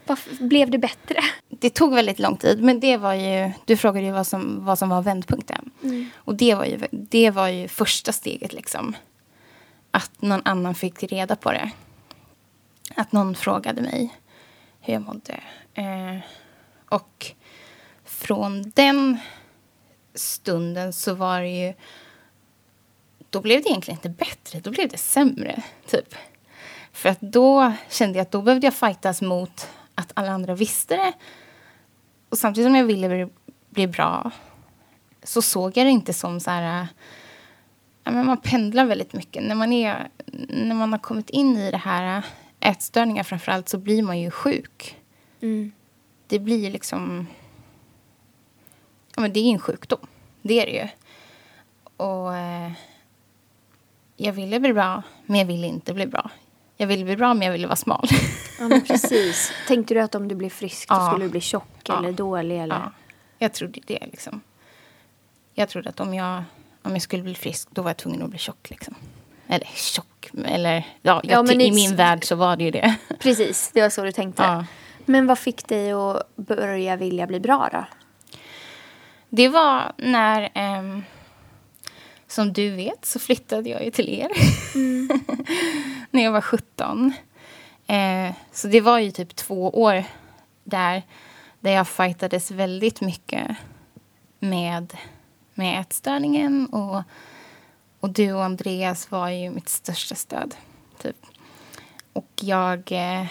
Varför 0.06 0.44
blev 0.44 0.70
det 0.70 0.78
bättre? 0.78 1.20
Det 1.48 1.70
tog 1.70 1.94
väldigt 1.94 2.18
lång 2.18 2.36
tid, 2.36 2.62
men 2.62 2.80
det 2.80 2.96
var 2.96 3.14
ju... 3.14 3.52
Du 3.64 3.76
frågade 3.76 4.06
ju 4.06 4.12
vad 4.12 4.26
som, 4.26 4.64
vad 4.64 4.78
som 4.78 4.88
var 4.88 5.02
vändpunkten. 5.02 5.70
Mm. 5.82 6.10
Och 6.16 6.34
det 6.34 6.54
var, 6.54 6.64
ju, 6.64 6.80
det 6.90 7.30
var 7.30 7.48
ju 7.48 7.68
första 7.68 8.12
steget, 8.12 8.52
liksom. 8.52 8.96
Att 9.90 10.22
någon 10.22 10.42
annan 10.44 10.74
fick 10.74 11.02
reda 11.02 11.36
på 11.36 11.52
det. 11.52 11.70
Att 12.94 13.12
någon 13.12 13.34
frågade 13.34 13.82
mig 13.82 14.14
hur 14.80 14.92
jag 14.92 15.02
mådde. 15.02 15.40
Eh, 15.74 16.18
och 16.88 17.32
från 18.04 18.70
den 18.74 19.18
stunden 20.14 20.92
så 20.92 21.14
var 21.14 21.40
det 21.40 21.48
ju... 21.48 21.74
Då 23.30 23.40
blev 23.40 23.62
det 23.62 23.68
egentligen 23.68 23.98
inte 23.98 24.08
bättre, 24.24 24.60
då 24.60 24.70
blev 24.70 24.88
det 24.88 24.98
sämre. 24.98 25.62
Typ. 25.86 26.14
För 26.92 27.08
att 27.08 27.20
då 27.20 27.72
kände 27.90 28.18
jag 28.18 28.22
att 28.22 28.32
då 28.32 28.42
behövde 28.42 28.66
jag 28.66 28.74
fightas 28.74 29.22
mot 29.22 29.68
att 29.96 30.12
alla 30.14 30.30
andra 30.30 30.54
visste 30.54 30.96
det. 30.96 31.12
Och 32.28 32.38
samtidigt 32.38 32.68
som 32.68 32.76
jag 32.76 32.84
ville 32.84 33.08
bli, 33.08 33.28
bli 33.70 33.86
bra 33.86 34.30
så 35.22 35.42
såg 35.42 35.76
jag 35.76 35.86
det 35.86 35.90
inte 35.90 36.12
som 36.12 36.40
så 36.40 36.50
här... 36.50 36.88
Ja, 38.04 38.12
men 38.12 38.26
man 38.26 38.36
pendlar 38.36 38.84
väldigt 38.84 39.12
mycket. 39.12 39.42
När 39.42 39.54
man, 39.54 39.72
är, 39.72 40.08
när 40.48 40.74
man 40.74 40.92
har 40.92 40.98
kommit 40.98 41.30
in 41.30 41.56
i 41.56 41.70
det 41.70 41.76
här, 41.76 42.22
ätstörningar 42.60 43.22
framför 43.22 43.52
allt, 43.52 43.68
så 43.68 43.78
blir 43.78 44.02
man 44.02 44.20
ju 44.20 44.30
sjuk. 44.30 44.96
Mm. 45.40 45.72
Det 46.26 46.38
blir 46.38 46.70
liksom... 46.70 47.26
Ja, 49.14 49.22
men 49.22 49.32
det 49.32 49.40
är 49.40 49.52
en 49.52 49.58
sjukdom. 49.58 50.06
Det 50.42 50.62
är 50.62 50.66
det 50.66 50.72
ju. 50.72 50.88
Och 51.96 52.36
eh, 52.36 52.72
jag 54.16 54.32
ville 54.32 54.60
bli 54.60 54.72
bra, 54.72 55.02
men 55.26 55.38
jag 55.38 55.46
ville 55.46 55.66
inte 55.66 55.94
bli 55.94 56.06
bra. 56.06 56.30
Jag 56.76 56.86
ville 56.86 57.04
bli 57.04 57.16
bra, 57.16 57.34
men 57.34 57.46
jag 57.46 57.52
ville 57.52 57.66
vara 57.66 57.76
smal. 57.76 58.08
Ja, 58.58 58.68
men 58.68 58.84
precis. 58.84 59.52
Tänkte 59.68 59.94
du 59.94 60.00
att 60.00 60.14
om 60.14 60.28
du 60.28 60.34
blev 60.34 60.50
frisk 60.50 60.86
Ja. 60.90 61.08
skulle 61.10 61.24
du 61.24 61.30
bli 61.30 61.40
tjock 61.40 61.68
Ja. 61.88 61.98
eller 61.98 62.12
dålig? 62.12 62.58
Eller? 62.62 62.76
Ja, 62.76 62.92
jag 63.38 63.52
trodde 63.52 63.80
det. 63.86 64.06
Liksom. 64.06 64.40
Jag 65.54 65.68
trodde 65.68 65.88
att 65.88 66.00
om 66.00 66.14
jag, 66.14 66.42
om 66.82 66.92
jag 66.92 67.02
skulle 67.02 67.22
bli 67.22 67.34
frisk, 67.34 67.68
då 67.70 67.82
var 67.82 67.90
jag 67.90 67.96
tvungen 67.96 68.22
att 68.22 68.30
bli 68.30 68.38
tjock. 68.38 68.70
Liksom. 68.70 68.94
Eller 69.48 69.66
tjock, 69.74 70.30
eller 70.44 70.86
ja, 71.02 71.20
Ja, 71.24 71.42
men 71.42 71.60
i 71.60 71.70
min 71.72 71.96
värld 71.96 72.24
så 72.24 72.34
var 72.36 72.56
det 72.56 72.64
ju 72.64 72.70
det. 72.70 72.94
Precis, 73.20 73.70
det 73.74 73.82
var 73.82 73.88
så 73.90 74.02
du 74.04 74.12
tänkte. 74.12 74.42
Ja. 74.42 74.64
Men 75.04 75.26
vad 75.26 75.38
fick 75.38 75.68
dig 75.68 75.92
att 75.92 76.36
börja 76.36 76.96
vilja 76.96 77.26
bli 77.26 77.40
bra 77.40 77.68
då? 77.72 77.84
Det 79.28 79.48
var 79.48 79.92
när, 79.96 80.50
ehm, 80.54 81.02
som 82.28 82.52
du 82.52 82.70
vet, 82.70 83.04
så 83.04 83.18
flyttade 83.18 83.70
jag 83.70 83.84
ju 83.84 83.90
till 83.90 84.08
er. 84.08 84.28
när 86.10 86.24
jag 86.24 86.32
var 86.32 86.40
17. 86.40 87.12
Eh, 87.86 88.34
så 88.52 88.68
det 88.68 88.80
var 88.80 88.98
ju 88.98 89.10
typ 89.10 89.36
två 89.36 89.70
år 89.70 90.04
där, 90.64 91.02
där 91.60 91.70
jag 91.70 91.88
fightades 91.88 92.50
väldigt 92.50 93.00
mycket 93.00 93.56
med, 94.38 94.96
med 95.54 95.80
ätstörningen. 95.80 96.66
Och, 96.66 97.02
och 98.00 98.10
du 98.10 98.32
och 98.32 98.44
Andreas 98.44 99.10
var 99.10 99.28
ju 99.28 99.50
mitt 99.50 99.68
största 99.68 100.14
stöd. 100.14 100.54
Typ. 100.98 101.26
Och 102.12 102.30
jag, 102.40 102.92
eh, 102.92 103.26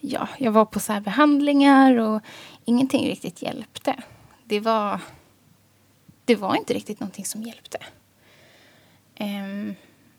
ja, 0.00 0.28
jag 0.38 0.52
var 0.52 0.64
på 0.64 0.80
så 0.80 0.92
här 0.92 1.00
behandlingar 1.00 1.98
och 1.98 2.22
ingenting 2.64 3.06
riktigt 3.06 3.42
hjälpte. 3.42 3.96
Det 4.44 4.60
var, 4.60 5.00
det 6.24 6.36
var 6.36 6.56
inte 6.56 6.74
riktigt 6.74 7.00
någonting 7.00 7.24
som 7.24 7.42
hjälpte. 7.42 7.78
Ehm, 9.14 9.74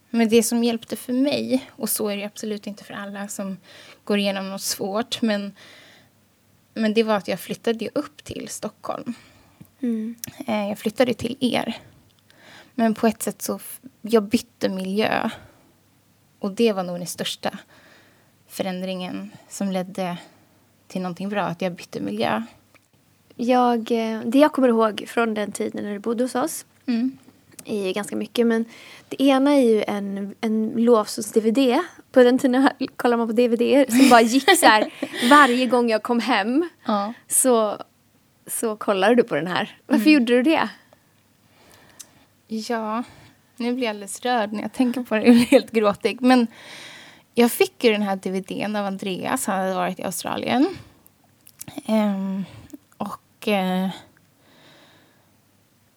men 0.10 0.30
det 0.30 0.44
som 0.44 0.64
hjälpte 0.64 0.96
för 0.96 1.14
mig, 1.14 1.70
och 1.72 1.90
så 1.90 2.08
är 2.08 2.18
det 2.18 2.24
absolut 2.24 2.68
inte 2.68 2.84
för 2.84 2.94
alla 2.94 3.28
som 3.28 3.58
går 4.04 4.18
igenom 4.18 4.50
något 4.50 4.62
svårt, 4.62 5.22
men, 5.22 5.56
men 6.74 6.94
det 6.94 7.04
var 7.04 7.16
att 7.16 7.28
jag 7.28 7.40
flyttade 7.40 7.90
upp 7.94 8.24
till 8.24 8.48
Stockholm. 8.50 9.14
Mm. 9.82 10.16
Eh, 10.48 10.70
jag 10.70 10.80
flyttade 10.80 11.14
till 11.14 11.38
er. 11.40 11.78
Men 12.76 12.94
på 12.94 13.08
ett 13.08 13.24
sätt 13.24 13.42
så, 13.42 13.60
jag 14.02 14.24
bytte 14.24 14.70
miljö. 14.70 15.30
Och 16.40 16.52
det 16.52 16.74
var 16.74 16.84
nog 16.84 16.98
den 16.98 17.08
största 17.08 17.58
förändringen 18.48 19.32
som 19.50 19.72
ledde 19.72 20.18
till 20.88 21.02
någonting 21.02 21.30
bra, 21.30 21.44
att 21.44 21.62
jag 21.62 21.74
bytte 21.74 22.00
miljö. 22.00 22.44
Jag, 23.36 23.92
eh, 23.92 24.22
det 24.26 24.40
jag 24.40 24.54
kommer 24.54 24.68
ihåg 24.68 25.06
från 25.08 25.34
den 25.34 25.52
tiden 25.52 25.84
när 25.84 25.94
du 25.94 26.00
bodde 26.00 26.24
hos 26.24 26.36
oss 26.36 26.66
Mm. 26.90 27.18
Är 27.66 27.88
ju 27.88 27.94
ganska 27.94 28.16
mycket. 28.16 28.48
Men 28.48 28.66
det 29.10 29.24
ena 29.24 29.52
är 29.52 29.62
ju 29.62 29.84
en, 29.88 30.36
en 30.42 30.74
lovsångs-DVD. 30.74 31.80
På 32.12 32.24
den 32.24 32.40
tiden 32.40 32.70
kollar 32.96 33.18
man 33.18 33.28
på 33.28 33.34
DVD 33.34 33.86
som 33.90 34.10
bara 34.10 34.22
gick 34.22 34.58
så 34.58 34.66
här 34.66 34.94
varje 35.30 35.66
gång 35.66 35.90
jag 35.90 36.04
kom 36.04 36.20
hem. 36.20 36.70
Ja. 36.86 37.14
Så, 37.28 37.78
så 38.48 38.76
kollade 38.76 39.16
du 39.16 39.24
på 39.24 39.36
den 39.36 39.48
här. 39.48 39.78
Varför 39.88 40.10
gjorde 40.10 40.26
du 40.26 40.44
det? 40.44 40.70
Ja, 42.48 43.04
nu 43.58 43.74
blir 43.74 43.84
jag 43.84 43.90
alldeles 43.90 44.22
rörd 44.22 44.54
när 44.54 44.62
jag 44.62 44.74
tänker 44.74 45.04
på 45.04 45.16
det. 45.16 45.22
Jag 45.22 45.36
blir 45.36 45.46
helt 45.46 45.72
gråtig. 45.72 46.22
Men 46.22 46.48
jag 47.34 47.52
fick 47.52 47.84
ju 47.84 47.92
den 47.92 48.02
här 48.02 48.16
DVDn 48.16 48.76
av 48.76 48.86
Andreas. 48.86 49.46
Han 49.46 49.60
hade 49.60 49.74
varit 49.74 50.00
i 50.00 50.04
Australien. 50.04 50.68
Ehm, 51.86 52.46
och 52.98 53.48
eh, 53.48 53.90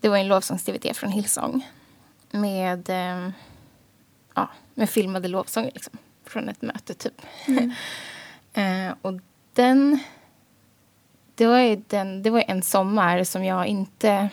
det 0.02 0.08
var 0.08 0.16
en 0.16 0.28
lovsångs-DVD 0.28 0.94
från 0.94 1.10
Hillsong. 1.10 1.68
Med, 2.30 2.86
ehm, 2.88 3.32
ja, 4.34 4.48
med 4.74 4.90
filmade 4.90 5.28
lovsånger 5.28 5.70
liksom. 5.74 5.98
Från 6.24 6.48
ett 6.48 6.62
möte 6.62 6.94
typ. 6.94 7.22
Eh, 8.54 8.94
och 9.02 9.12
den... 9.52 9.98
Det 11.34 11.46
var 11.46 11.82
den, 11.88 12.22
det 12.22 12.30
var 12.30 12.44
en 12.48 12.62
sommar 12.62 13.24
som 13.24 13.44
jag 13.44 13.66
inte 13.66 14.28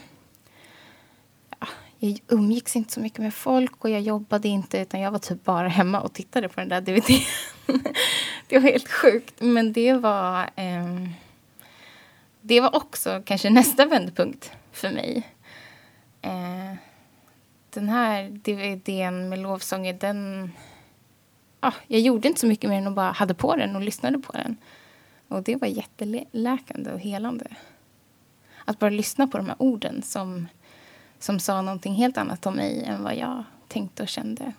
jag 2.00 2.20
umgicks 2.28 2.76
inte 2.76 2.94
så 2.94 3.00
mycket 3.00 3.20
med 3.20 3.34
folk 3.34 3.84
och 3.84 3.90
jag 3.90 4.02
jobbade 4.02 4.48
inte 4.48 4.78
utan 4.78 5.00
jag 5.00 5.12
var 5.12 5.20
typ 5.20 5.44
bara 5.44 5.68
hemma 5.68 6.02
och 6.02 6.14
tittade 6.14 6.50
på 6.50 6.60
den 6.60 6.70
där 6.70 6.82
DVDn. 6.82 7.24
det 8.48 8.60
var 8.60 8.72
helt 8.72 8.92
sjukt. 8.92 9.36
Men 9.40 9.74
det 9.74 9.94
var, 9.94 10.50
ehm, 10.56 11.10
det 12.42 12.62
var 12.62 12.76
också 12.76 13.22
kanske 13.26 13.50
nästa 13.50 13.86
vändpunkt 13.86 14.52
för 14.72 14.92
mig. 14.92 15.28
Eh, 16.22 16.76
den 17.70 17.90
här 17.90 18.30
DVDn 18.30 19.30
med 19.30 19.40
lovsånger, 19.40 19.94
den... 19.94 20.52
Ah, 21.60 21.74
jag 21.88 22.02
gjorde 22.02 22.28
inte 22.28 22.40
så 22.40 22.48
mycket 22.48 22.70
mer 22.70 22.78
än 22.78 22.88
att 22.88 22.96
bara 22.96 23.12
hade 23.12 23.34
på 23.34 23.56
den 23.56 23.76
och 23.76 23.82
lyssnade 23.82 24.20
på 24.20 24.32
den. 24.32 24.58
Och 25.28 25.44
det 25.44 25.56
var 25.56 25.68
jätteläkande 25.68 26.92
och 26.92 27.00
helande. 27.00 27.48
Att 28.66 28.80
bara 28.80 28.90
lyssna 28.90 29.28
på 29.28 29.38
de 29.38 29.46
här 29.46 29.56
orden 29.60 30.02
som 30.02 30.48
som 31.20 31.40
sa 31.40 31.62
någonting 31.62 31.94
helt 31.94 32.18
annat 32.18 32.46
om 32.46 32.54
mig 32.54 32.84
än 32.84 33.04
vad 33.04 33.16
jag 33.16 33.44
tänkte 33.68 34.04
och 34.04 34.10
kände. 34.10 34.54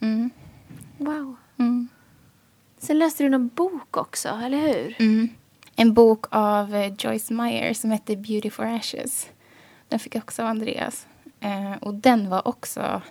Mm. 0.00 0.30
Wow. 0.98 1.36
Mm. 1.58 1.88
Sen 2.78 2.98
läste 2.98 3.22
du 3.22 3.28
någon 3.28 3.48
bok 3.48 3.96
också, 3.96 4.28
eller 4.28 4.58
hur? 4.58 4.96
Mm. 4.98 5.28
En 5.76 5.94
bok 5.94 6.26
av 6.30 6.74
eh, 6.74 6.92
Joyce 6.98 7.34
Meyer 7.34 7.74
som 7.74 7.90
hette 7.90 8.16
Beauty 8.16 8.50
for 8.50 8.64
Ashes. 8.64 9.28
Den 9.88 9.98
fick 9.98 10.14
jag 10.14 10.22
också 10.22 10.42
av 10.42 10.48
Andreas. 10.48 11.06
Eh, 11.40 11.72
och 11.80 11.94
den 11.94 12.28
var 12.28 12.48
också 12.48 13.02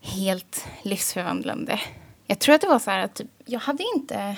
helt 0.00 0.66
livsförvandlande. 0.82 1.80
Jag 2.26 2.38
tror 2.38 2.54
att 2.54 2.60
det 2.60 2.66
var 2.66 2.78
så 2.78 2.90
här 2.90 2.98
att 2.98 3.14
typ, 3.14 3.30
jag 3.44 3.60
hade 3.60 3.84
inte... 3.96 4.36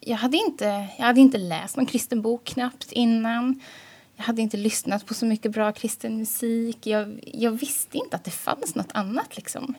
Jag 0.00 0.16
hade 0.16 0.36
inte, 0.36 0.88
jag 0.98 1.06
hade 1.06 1.20
inte 1.20 1.38
läst 1.38 1.76
någon 1.76 1.86
kristen 1.86 2.22
bok 2.22 2.44
knappt 2.44 2.92
innan. 2.92 3.60
Jag 4.16 4.24
hade 4.24 4.42
inte 4.42 4.56
lyssnat 4.56 5.06
på 5.06 5.14
så 5.14 5.26
mycket 5.26 5.52
bra 5.52 5.72
kristen 5.72 6.16
musik. 6.16 6.86
Jag, 6.86 7.20
jag 7.32 7.50
visste 7.50 7.98
inte 7.98 8.16
att 8.16 8.24
det 8.24 8.30
fanns 8.30 8.74
något 8.74 8.92
annat. 8.92 9.36
Liksom. 9.36 9.74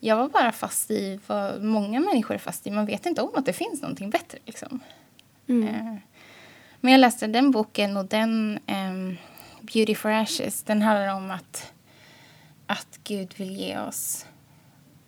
Jag 0.00 0.16
var 0.16 0.28
bara 0.28 0.52
fast 0.52 0.90
i 0.90 1.20
vad 1.26 1.62
många 1.62 2.00
människor 2.00 2.34
är 2.34 2.38
fast 2.38 2.66
i. 2.66 2.70
Man 2.70 2.86
vet 2.86 3.06
inte 3.06 3.22
om 3.22 3.30
att 3.34 3.46
det 3.46 3.52
finns 3.52 3.82
någonting 3.82 4.10
bättre. 4.10 4.38
Liksom. 4.44 4.80
Eh, 5.46 5.96
men 6.84 6.92
jag 6.92 6.98
läste 6.98 7.26
den 7.26 7.50
boken 7.50 7.96
och 7.96 8.06
den, 8.06 8.58
um, 8.68 9.16
Beauty 9.60 9.94
for 9.94 10.10
Ashes, 10.10 10.62
den 10.62 10.82
handlar 10.82 11.14
om 11.14 11.30
att, 11.30 11.72
att 12.66 13.00
Gud 13.04 13.34
vill 13.36 13.56
ge 13.56 13.78
oss 13.78 14.26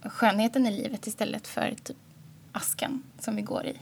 skönheten 0.03 0.67
i 0.67 0.71
livet 0.71 1.07
istället 1.07 1.47
för 1.47 1.75
typ 1.85 1.97
askan 2.53 3.03
som 3.19 3.37
vi 3.37 3.43
går 3.43 3.67
i. 3.67 3.77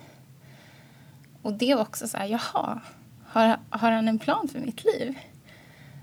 Och 1.42 1.52
det 1.52 1.74
var 1.74 1.82
också 1.82 2.08
så 2.08 2.16
här, 2.16 2.26
jaha, 2.26 2.80
har, 3.26 3.58
har 3.70 3.90
han 3.90 4.08
en 4.08 4.18
plan 4.18 4.48
för 4.48 4.58
mitt 4.58 4.84
liv? 4.84 5.18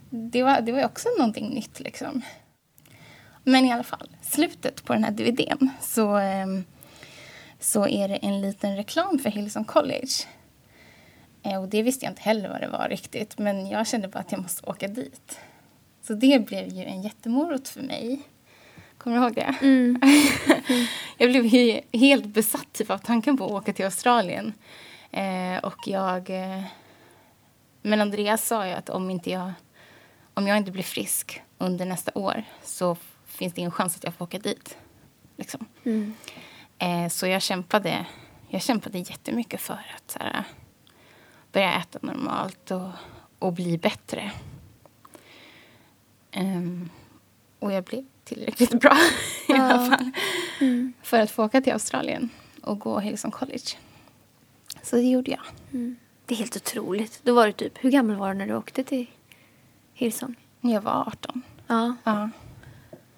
Det 0.09 0.43
var, 0.43 0.61
det 0.61 0.71
var 0.71 0.79
ju 0.79 0.85
också 0.85 1.09
någonting 1.17 1.49
nytt 1.49 1.79
liksom. 1.79 2.21
Men 3.43 3.65
i 3.65 3.71
alla 3.71 3.83
fall, 3.83 4.09
slutet 4.21 4.83
på 4.83 4.93
den 4.93 5.03
här 5.03 5.11
DVDn 5.11 5.69
så, 5.81 6.15
ehm, 6.15 6.63
så 7.59 7.87
är 7.87 8.07
det 8.07 8.15
en 8.15 8.41
liten 8.41 8.75
reklam 8.75 9.19
för 9.19 9.29
Hillsong 9.29 9.65
College. 9.65 10.11
Eh, 11.43 11.61
Och 11.61 11.67
det 11.67 11.81
visste 11.83 12.05
jag 12.05 12.11
inte 12.11 12.21
heller 12.21 12.49
vad 12.49 12.61
det 12.61 12.67
var 12.67 12.89
riktigt, 12.89 13.37
men 13.37 13.69
jag 13.69 13.87
kände 13.87 14.07
bara 14.07 14.19
att 14.19 14.31
jag 14.31 14.41
måste 14.41 14.69
åka 14.69 14.87
dit. 14.87 15.39
Så 16.01 16.13
det 16.13 16.45
blev 16.45 16.67
ju 16.67 16.83
en 16.83 17.01
jättemorot 17.01 17.67
för 17.67 17.81
mig. 17.81 18.19
Kommer 18.97 19.17
du 19.17 19.23
ihåg 19.23 19.35
det? 19.35 19.55
Mm. 19.61 20.01
jag 21.17 21.29
blev 21.29 21.45
helt 21.93 22.25
besatt 22.25 22.73
typ, 22.73 22.89
av 22.89 22.97
tanken 22.97 23.37
på 23.37 23.45
att 23.45 23.51
åka 23.51 23.73
till 23.73 23.85
Australien. 23.85 24.53
Eh, 25.11 25.57
och 25.63 25.87
jag... 25.87 26.29
Eh, 26.29 26.63
men 27.81 28.01
Andreas 28.01 28.47
sa 28.47 28.67
ju 28.67 28.73
att 28.73 28.89
om, 28.89 29.09
inte 29.09 29.29
jag, 29.31 29.51
om 30.33 30.47
jag 30.47 30.57
inte 30.57 30.71
blir 30.71 30.83
frisk 30.83 31.41
under 31.57 31.85
nästa 31.85 32.11
år 32.15 32.43
så 32.63 32.97
finns 33.25 33.53
det 33.53 33.59
ingen 33.59 33.71
chans 33.71 33.95
att 33.95 34.03
jag 34.03 34.13
får 34.13 34.25
åka 34.25 34.39
dit. 34.39 34.77
Liksom. 35.37 35.65
Mm. 35.83 36.13
Eh, 36.79 37.07
så 37.09 37.27
jag 37.27 37.41
kämpade, 37.41 38.05
jag 38.49 38.61
kämpade 38.61 38.97
jättemycket 38.97 39.61
för 39.61 39.73
att 39.95 40.11
så 40.11 40.19
här, 40.19 40.43
börja 41.51 41.73
äta 41.79 41.99
normalt 42.01 42.71
och, 42.71 42.89
och 43.39 43.53
bli 43.53 43.77
bättre. 43.77 44.31
Um, 46.35 46.89
och 47.59 47.71
jag 47.73 47.83
blev 47.83 48.05
tillräckligt 48.23 48.79
bra 48.81 48.91
i 49.47 49.51
Ja. 49.51 49.61
alla 49.63 49.89
fall 49.97 50.11
Mm. 50.61 50.93
för 51.03 51.19
att 51.19 51.31
få 51.31 51.45
åka 51.45 51.61
till 51.61 51.73
Australien 51.73 52.29
och 52.61 52.79
gå 52.79 52.99
Hillsong 52.99 53.31
College. 53.31 53.77
Så 54.83 54.95
det 54.95 55.01
gjorde 55.01 55.31
jag. 55.31 55.41
Det 56.25 56.33
är 56.33 56.37
helt 56.37 56.55
otroligt. 56.55 57.19
Då 57.23 57.33
var 57.33 57.45
du 57.47 57.51
typ, 57.53 57.73
hur 57.83 57.91
gammal 57.91 58.15
var 58.15 58.27
du 58.33 58.37
när 58.37 58.47
du 58.47 58.55
åkte 58.55 58.83
till 58.83 59.05
Hillsong? 59.93 60.35
Jag 60.61 60.81
var 60.81 61.07
18. 61.07 61.41
Ja, 61.67 61.95
Ja, 62.03 62.29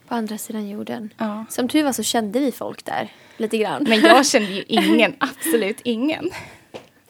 på 0.07 0.15
andra 0.15 0.37
sidan 0.37 0.69
jorden. 0.69 1.13
ja. 1.17 1.45
Som 1.49 1.67
tur 1.67 1.83
var 1.83 1.91
så 1.91 2.03
kände 2.03 2.39
vi 2.39 2.51
folk 2.51 2.85
där 2.85 3.11
lite 3.37 3.57
grann. 3.57 3.83
Men 3.89 3.99
jag 3.99 4.25
kände 4.25 4.51
ju 4.51 4.63
ingen, 4.67 5.15
absolut 5.19 5.81
ingen. 5.83 6.29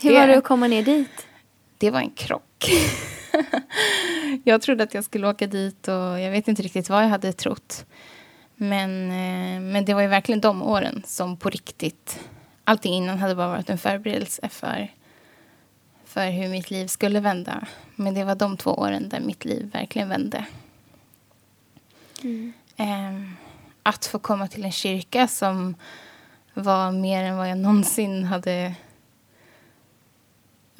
Hur 0.01 0.11
det- 0.11 0.19
var 0.19 0.27
det 0.27 0.37
att 0.37 0.43
komma 0.43 0.67
ner 0.67 0.83
dit? 0.83 1.27
Det 1.77 1.91
var 1.91 1.99
en 1.99 2.11
krock. 2.11 2.71
jag 4.43 4.61
trodde 4.61 4.83
att 4.83 4.93
jag 4.93 5.03
skulle 5.03 5.27
åka 5.27 5.47
dit 5.47 5.87
och 5.87 6.19
jag 6.19 6.31
vet 6.31 6.47
inte 6.47 6.61
riktigt 6.61 6.89
vad 6.89 7.03
jag 7.03 7.09
hade 7.09 7.33
trott. 7.33 7.85
Men, 8.55 9.05
eh, 9.11 9.61
men 9.61 9.85
det 9.85 9.93
var 9.93 10.01
ju 10.01 10.07
verkligen 10.07 10.41
de 10.41 10.61
åren 10.61 11.03
som 11.05 11.37
på 11.37 11.49
riktigt... 11.49 12.19
Allting 12.63 12.93
innan 12.93 13.17
hade 13.19 13.35
bara 13.35 13.47
varit 13.47 13.69
en 13.69 13.77
förberedelse 13.77 14.49
för, 14.49 14.87
för 16.05 16.29
hur 16.29 16.47
mitt 16.49 16.71
liv 16.71 16.87
skulle 16.87 17.19
vända. 17.19 17.67
Men 17.95 18.13
det 18.13 18.23
var 18.23 18.35
de 18.35 18.57
två 18.57 18.71
åren 18.71 19.09
där 19.09 19.19
mitt 19.19 19.45
liv 19.45 19.69
verkligen 19.73 20.09
vände. 20.09 20.45
Ehm, 22.77 23.35
att 23.83 24.05
få 24.05 24.19
komma 24.19 24.47
till 24.47 24.65
en 24.65 24.71
kyrka 24.71 25.27
som 25.27 25.75
var 26.53 26.91
mer 26.91 27.23
än 27.23 27.37
vad 27.37 27.49
jag 27.49 27.57
någonsin 27.57 28.23
hade... 28.23 28.73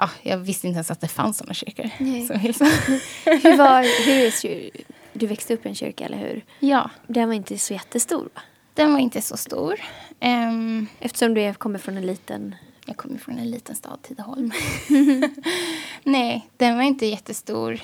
Ja, 0.02 0.10
jag 0.22 0.38
visste 0.38 0.68
inte 0.68 0.76
ens 0.78 0.92
att 0.92 1.02
det 1.02 1.08
fanns 1.08 1.38
såna 1.38 1.54
kyrkor. 1.54 1.90
Så. 2.28 2.34
Hur 3.30 3.58
var, 3.58 4.06
hur 4.06 4.70
du 5.14 5.28
växte 5.28 5.54
upp 5.54 5.66
i 5.66 5.70
en 5.70 5.76
kyrka, 5.76 6.06
eller 6.06 6.18
hur? 6.18 6.46
ja, 6.60 6.90
Den 7.08 7.28
var 7.28 7.36
inte 7.36 7.58
så 7.58 7.74
jättestor, 7.74 8.30
va? 8.36 8.42
den 8.74 8.92
var 8.94 9.00
inte 9.00 9.22
så 9.22 9.38
stor. 9.38 9.76
Ehm, 10.20 10.88
Eftersom 11.00 11.34
du 11.34 11.54
kommer 11.54 11.80
från 11.80 11.98
en 11.98 12.06
liten... 12.06 12.56
jag 12.86 12.98
kommer 12.98 13.18
från 13.18 13.38
en 13.40 13.52
liten 13.52 13.76
stad, 13.76 14.02
Tidaholm. 14.02 14.52
Nej, 16.04 16.50
den 16.58 16.76
var 16.78 16.84
inte 16.84 17.06
jättestor. 17.06 17.82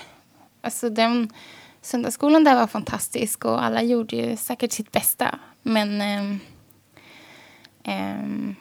Alltså 0.62 0.90
den, 0.90 1.30
söndagsskolan 1.82 2.44
där 2.44 2.56
var 2.56 2.68
fantastisk 2.68 3.46
och 3.46 3.64
alla 3.64 3.82
gjorde 3.84 4.16
ju 4.16 4.38
säkert 4.38 4.72
sitt 4.72 4.92
bästa. 4.92 5.40
Men 5.62 6.02
ehm, 6.02 6.40
ehm, 7.84 8.56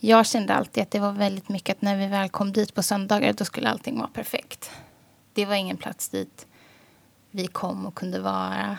jag 0.00 0.26
kände 0.26 0.54
alltid 0.54 0.82
att 0.82 0.90
det 0.90 0.98
var 0.98 1.12
väldigt 1.12 1.48
mycket 1.48 1.76
att 1.76 1.82
när 1.82 1.96
vi 1.96 2.06
väl 2.06 2.28
kom 2.28 2.52
dit 2.52 2.74
på 2.74 2.82
söndagar 2.82 3.32
då 3.32 3.44
skulle 3.44 3.68
allting 3.68 3.98
vara 3.98 4.08
perfekt. 4.08 4.70
Det 5.32 5.46
var 5.46 5.54
ingen 5.54 5.76
plats 5.76 6.08
dit 6.08 6.46
vi 7.30 7.46
kom 7.46 7.86
och 7.86 7.94
kunde 7.94 8.20
vara 8.20 8.78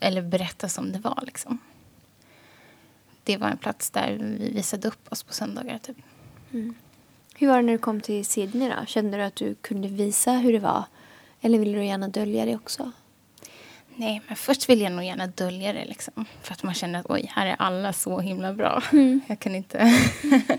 eller 0.00 0.22
berätta 0.22 0.68
som 0.68 0.92
det 0.92 0.98
var. 0.98 1.22
Liksom. 1.22 1.58
Det 3.24 3.36
var 3.36 3.48
en 3.48 3.58
plats 3.58 3.90
där 3.90 4.12
vi 4.38 4.50
visade 4.50 4.88
upp 4.88 5.12
oss 5.12 5.22
på 5.22 5.32
söndagar. 5.32 5.78
Typ. 5.78 5.96
Mm. 6.52 6.74
Hur 7.34 7.48
var 7.48 7.56
det 7.56 7.62
när 7.62 7.72
du 7.72 7.78
kom 7.78 8.00
till 8.00 8.26
Sydney 8.26 8.68
då? 8.68 8.86
Kände 8.86 9.16
du 9.16 9.22
att 9.22 9.36
du 9.36 9.54
kunde 9.54 9.88
visa 9.88 10.32
hur 10.32 10.52
det 10.52 10.58
var? 10.58 10.84
Eller 11.40 11.58
ville 11.58 11.78
du 11.78 11.84
gärna 11.84 12.08
dölja 12.08 12.44
det 12.44 12.56
också? 12.56 12.92
Nej, 13.96 14.22
men 14.26 14.36
först 14.36 14.68
vill 14.68 14.80
jag 14.80 14.92
nog 14.92 15.04
gärna 15.04 15.26
dölja 15.26 15.72
det. 15.72 15.84
Liksom, 15.84 16.24
för 16.42 16.52
att 16.52 16.62
man 16.62 16.74
känner 16.74 17.00
att 17.00 17.06
oj, 17.08 17.30
här 17.34 17.46
är 17.46 17.56
alla 17.58 17.92
så 17.92 18.20
himla 18.20 18.52
bra. 18.52 18.82
Jag 19.26 19.38
kan 19.38 19.54
inte... 19.54 19.92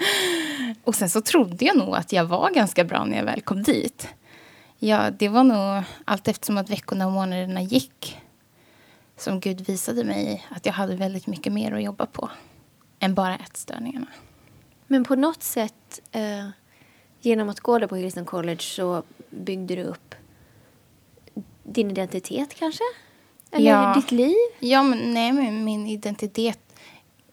och 0.84 0.96
sen 0.96 1.10
så 1.10 1.22
trodde 1.22 1.66
jag 1.66 1.78
nog 1.78 1.96
att 1.96 2.12
jag 2.12 2.26
var 2.26 2.52
ganska 2.52 2.84
bra 2.84 3.06
när 3.06 3.18
jag 3.18 3.26
väl 3.26 3.42
kom 3.42 3.64
dit. 3.64 4.08
Ja, 4.80 5.12
det 5.12 5.30
var 5.30 5.44
nog 5.44 5.84
allt 6.06 6.28
eftersom 6.28 6.58
att 6.58 6.70
veckorna 6.70 7.06
och 7.08 7.12
månaderna 7.12 7.62
gick 7.62 8.18
som 9.18 9.40
Gud 9.40 9.62
visade 9.62 10.04
mig 10.04 10.46
att 10.50 10.66
jag 10.66 10.74
hade 10.74 10.96
väldigt 10.96 11.28
mycket 11.28 11.54
mer 11.54 11.72
att 11.72 11.84
jobba 11.84 12.06
på 12.06 12.30
än 13.00 13.16
bara 13.16 13.38
ätstörningarna. 13.38 14.08
Men 14.88 15.04
på 15.04 15.16
något 15.16 15.44
sätt, 15.44 16.02
eh, 16.12 16.48
genom 17.22 17.50
att 17.50 17.60
gå 17.60 17.80
där 17.80 17.88
på 17.88 17.96
Hillsong 17.96 18.26
College 18.26 18.62
så 18.62 19.04
byggde 19.30 19.76
du 19.76 19.84
upp 19.84 20.16
din 21.64 21.92
identitet 21.92 22.56
kanske? 22.56 22.84
Eller 23.56 23.72
Ja. 23.72 23.94
ditt 23.96 24.12
liv? 24.12 24.36
Ja, 24.60 24.84
men 24.84 25.14
nej, 25.14 25.32
men 25.32 25.64
min 25.64 25.88
identitet... 25.88 26.60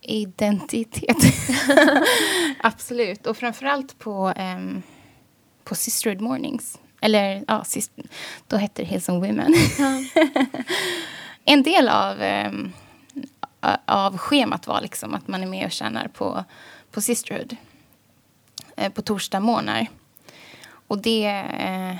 Identitet. 0.04 1.16
Absolut. 2.58 3.26
Och 3.26 3.36
framförallt 3.36 3.98
på, 3.98 4.32
um, 4.38 4.82
på 5.64 5.74
Sisterhood 5.74 6.20
Mornings. 6.20 6.78
Eller, 7.00 7.44
ja, 7.48 7.64
sist, 7.64 7.92
då 8.48 8.56
hette 8.56 8.82
det 8.82 8.88
Hillsong 8.88 9.20
Women. 9.26 9.54
Ja. 9.78 10.02
en 11.44 11.62
del 11.62 11.88
av, 11.88 12.16
a- 13.60 13.78
av 13.86 14.18
schemat 14.18 14.66
var 14.66 14.80
liksom 14.80 15.14
att 15.14 15.28
man 15.28 15.42
är 15.42 15.46
med 15.46 15.66
och 15.66 15.72
tjänar 15.72 16.08
på, 16.08 16.44
på 16.90 17.00
Sisterhood 17.00 17.56
eh, 18.76 18.92
på 18.92 19.02
torsdag 19.02 19.40
morgnar. 19.40 19.86
Och 20.86 20.98
det, 21.02 21.26
eh, 21.58 21.96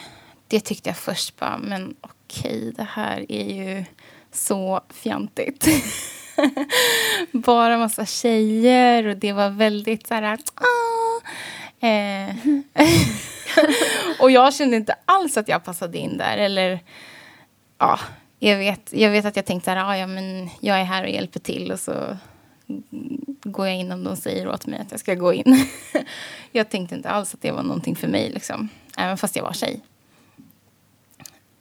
det 0.48 0.61
tyckte 0.61 0.88
jag 0.90 0.96
först 0.96 1.37
bara, 1.40 1.58
men 1.58 1.94
okej, 2.32 2.72
det 2.76 2.86
här 2.90 3.26
är 3.28 3.54
ju 3.54 3.84
så 4.32 4.80
fjantigt. 4.88 5.66
Bara 7.32 7.78
massa 7.78 8.06
tjejer 8.06 9.06
och 9.06 9.16
det 9.16 9.32
var 9.32 9.50
väldigt 9.50 10.06
så 10.06 10.14
här... 10.14 10.38
Ah. 10.54 11.86
Eh, 11.86 12.34
och 14.20 14.30
jag 14.30 14.54
kände 14.54 14.76
inte 14.76 14.94
alls 15.04 15.36
att 15.36 15.48
jag 15.48 15.64
passade 15.64 15.98
in 15.98 16.18
där. 16.18 16.38
Eller, 16.38 16.80
ja, 17.78 17.98
jag 18.38 18.58
vet, 18.58 18.92
jag 18.92 19.10
vet 19.10 19.24
att 19.24 19.36
jag 19.36 19.44
tänkte 19.44 19.64
så 19.64 19.70
här, 19.70 19.90
"Ah, 19.90 19.96
ja, 19.96 20.06
men 20.06 20.50
jag 20.60 20.80
är 20.80 20.84
här 20.84 21.02
och 21.02 21.10
hjälper 21.10 21.40
till 21.40 21.72
och 21.72 21.80
så 21.80 22.16
går 23.42 23.66
jag 23.66 23.76
in 23.76 23.92
om 23.92 24.04
de 24.04 24.16
säger 24.16 24.48
åt 24.48 24.66
mig 24.66 24.80
att 24.80 24.90
jag 24.90 25.00
ska 25.00 25.14
gå 25.14 25.32
in. 25.32 25.66
jag 26.52 26.70
tänkte 26.70 26.94
inte 26.94 27.10
alls 27.10 27.34
att 27.34 27.42
det 27.42 27.50
var 27.50 27.62
någonting 27.62 27.96
för 27.96 28.08
mig, 28.08 28.30
liksom. 28.30 28.68
även 28.98 29.18
fast 29.18 29.36
jag 29.36 29.42
var 29.44 29.52
tjej. 29.52 29.80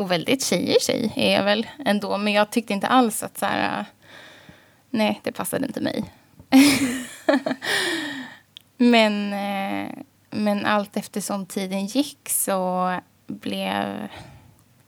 Och 0.02 0.12
väldigt 0.12 0.44
tjejig 0.44 0.82
tjej 0.82 1.14
är 1.16 1.34
jag 1.34 1.44
väl 1.44 1.68
ändå, 1.86 2.18
men 2.18 2.34
jag 2.34 2.52
tyckte 2.52 2.74
inte 2.74 2.88
alls 2.88 3.24
att 3.24 3.38
så 3.38 3.46
här, 3.46 3.80
äh, 3.80 3.86
nej, 4.90 5.22
det 5.24 5.32
passade 5.32 5.68
inte 5.68 5.82
mig. 5.82 6.14
men, 8.78 9.34
äh, 9.34 9.92
men 10.30 10.66
allt 10.66 10.98
eftersom 10.98 11.46
tiden 11.46 11.86
gick 11.86 12.30
så 12.30 12.96
blev 13.28 14.08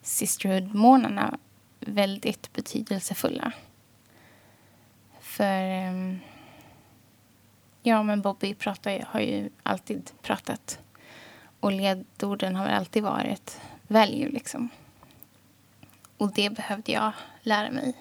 Sisterhood-månaderna 0.01 1.37
väldigt 1.79 2.53
betydelsefulla. 2.53 3.51
För 5.19 5.69
ähm, 5.69 6.19
ja, 7.83 8.03
men 8.03 8.21
Bobby 8.21 8.53
pratar, 8.53 9.05
har 9.09 9.19
ju 9.19 9.49
alltid 9.63 10.11
pratat 10.21 10.79
och 11.59 11.71
ledorden 11.71 12.55
har 12.55 12.65
väl 12.65 12.73
alltid 12.73 13.03
varit 13.03 13.61
value, 13.87 14.29
liksom. 14.29 14.69
Och 16.17 16.33
det 16.33 16.49
behövde 16.49 16.91
jag 16.91 17.11
lära 17.41 17.71
mig 17.71 17.93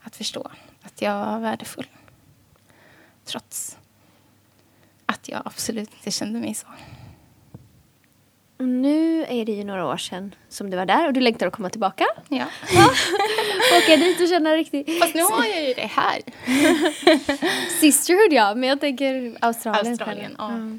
att 0.00 0.16
förstå, 0.16 0.50
att 0.82 1.02
jag 1.02 1.26
var 1.26 1.40
värdefull. 1.40 1.86
Trots 3.24 3.78
att 5.06 5.28
jag 5.28 5.42
absolut 5.44 5.94
inte 5.94 6.10
kände 6.10 6.40
mig 6.40 6.54
så. 6.54 6.66
Och 8.56 8.68
nu 8.68 9.24
är 9.28 9.44
det 9.44 9.52
ju 9.52 9.64
några 9.64 9.86
år 9.86 9.96
sedan 9.96 10.34
som 10.48 10.70
du 10.70 10.76
var 10.76 10.86
där 10.86 11.06
och 11.06 11.12
du 11.12 11.20
längtar 11.20 11.46
att 11.46 11.52
komma 11.52 11.70
tillbaka. 11.70 12.06
Ja. 12.28 12.44
Åka 13.78 13.96
dit 13.96 14.20
och 14.20 14.28
känna 14.28 14.56
riktigt... 14.56 14.98
Fast 15.00 15.14
nu 15.14 15.22
har 15.22 15.44
jag 15.44 15.68
ju 15.68 15.74
det 15.74 15.86
här. 15.86 16.20
Sisterhood 17.80 18.32
ja, 18.32 18.54
men 18.54 18.68
jag 18.68 18.80
tänker 18.80 19.36
Australien. 19.40 19.86
Australien, 19.86 20.34
ja. 20.38 20.78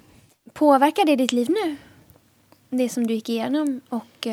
Påverkar 0.53 1.05
det 1.05 1.15
ditt 1.15 1.31
liv 1.31 1.49
nu? 1.49 1.75
Det 2.69 2.89
som 2.89 3.07
du 3.07 3.13
gick 3.13 3.29
igenom 3.29 3.81
och... 3.89 4.27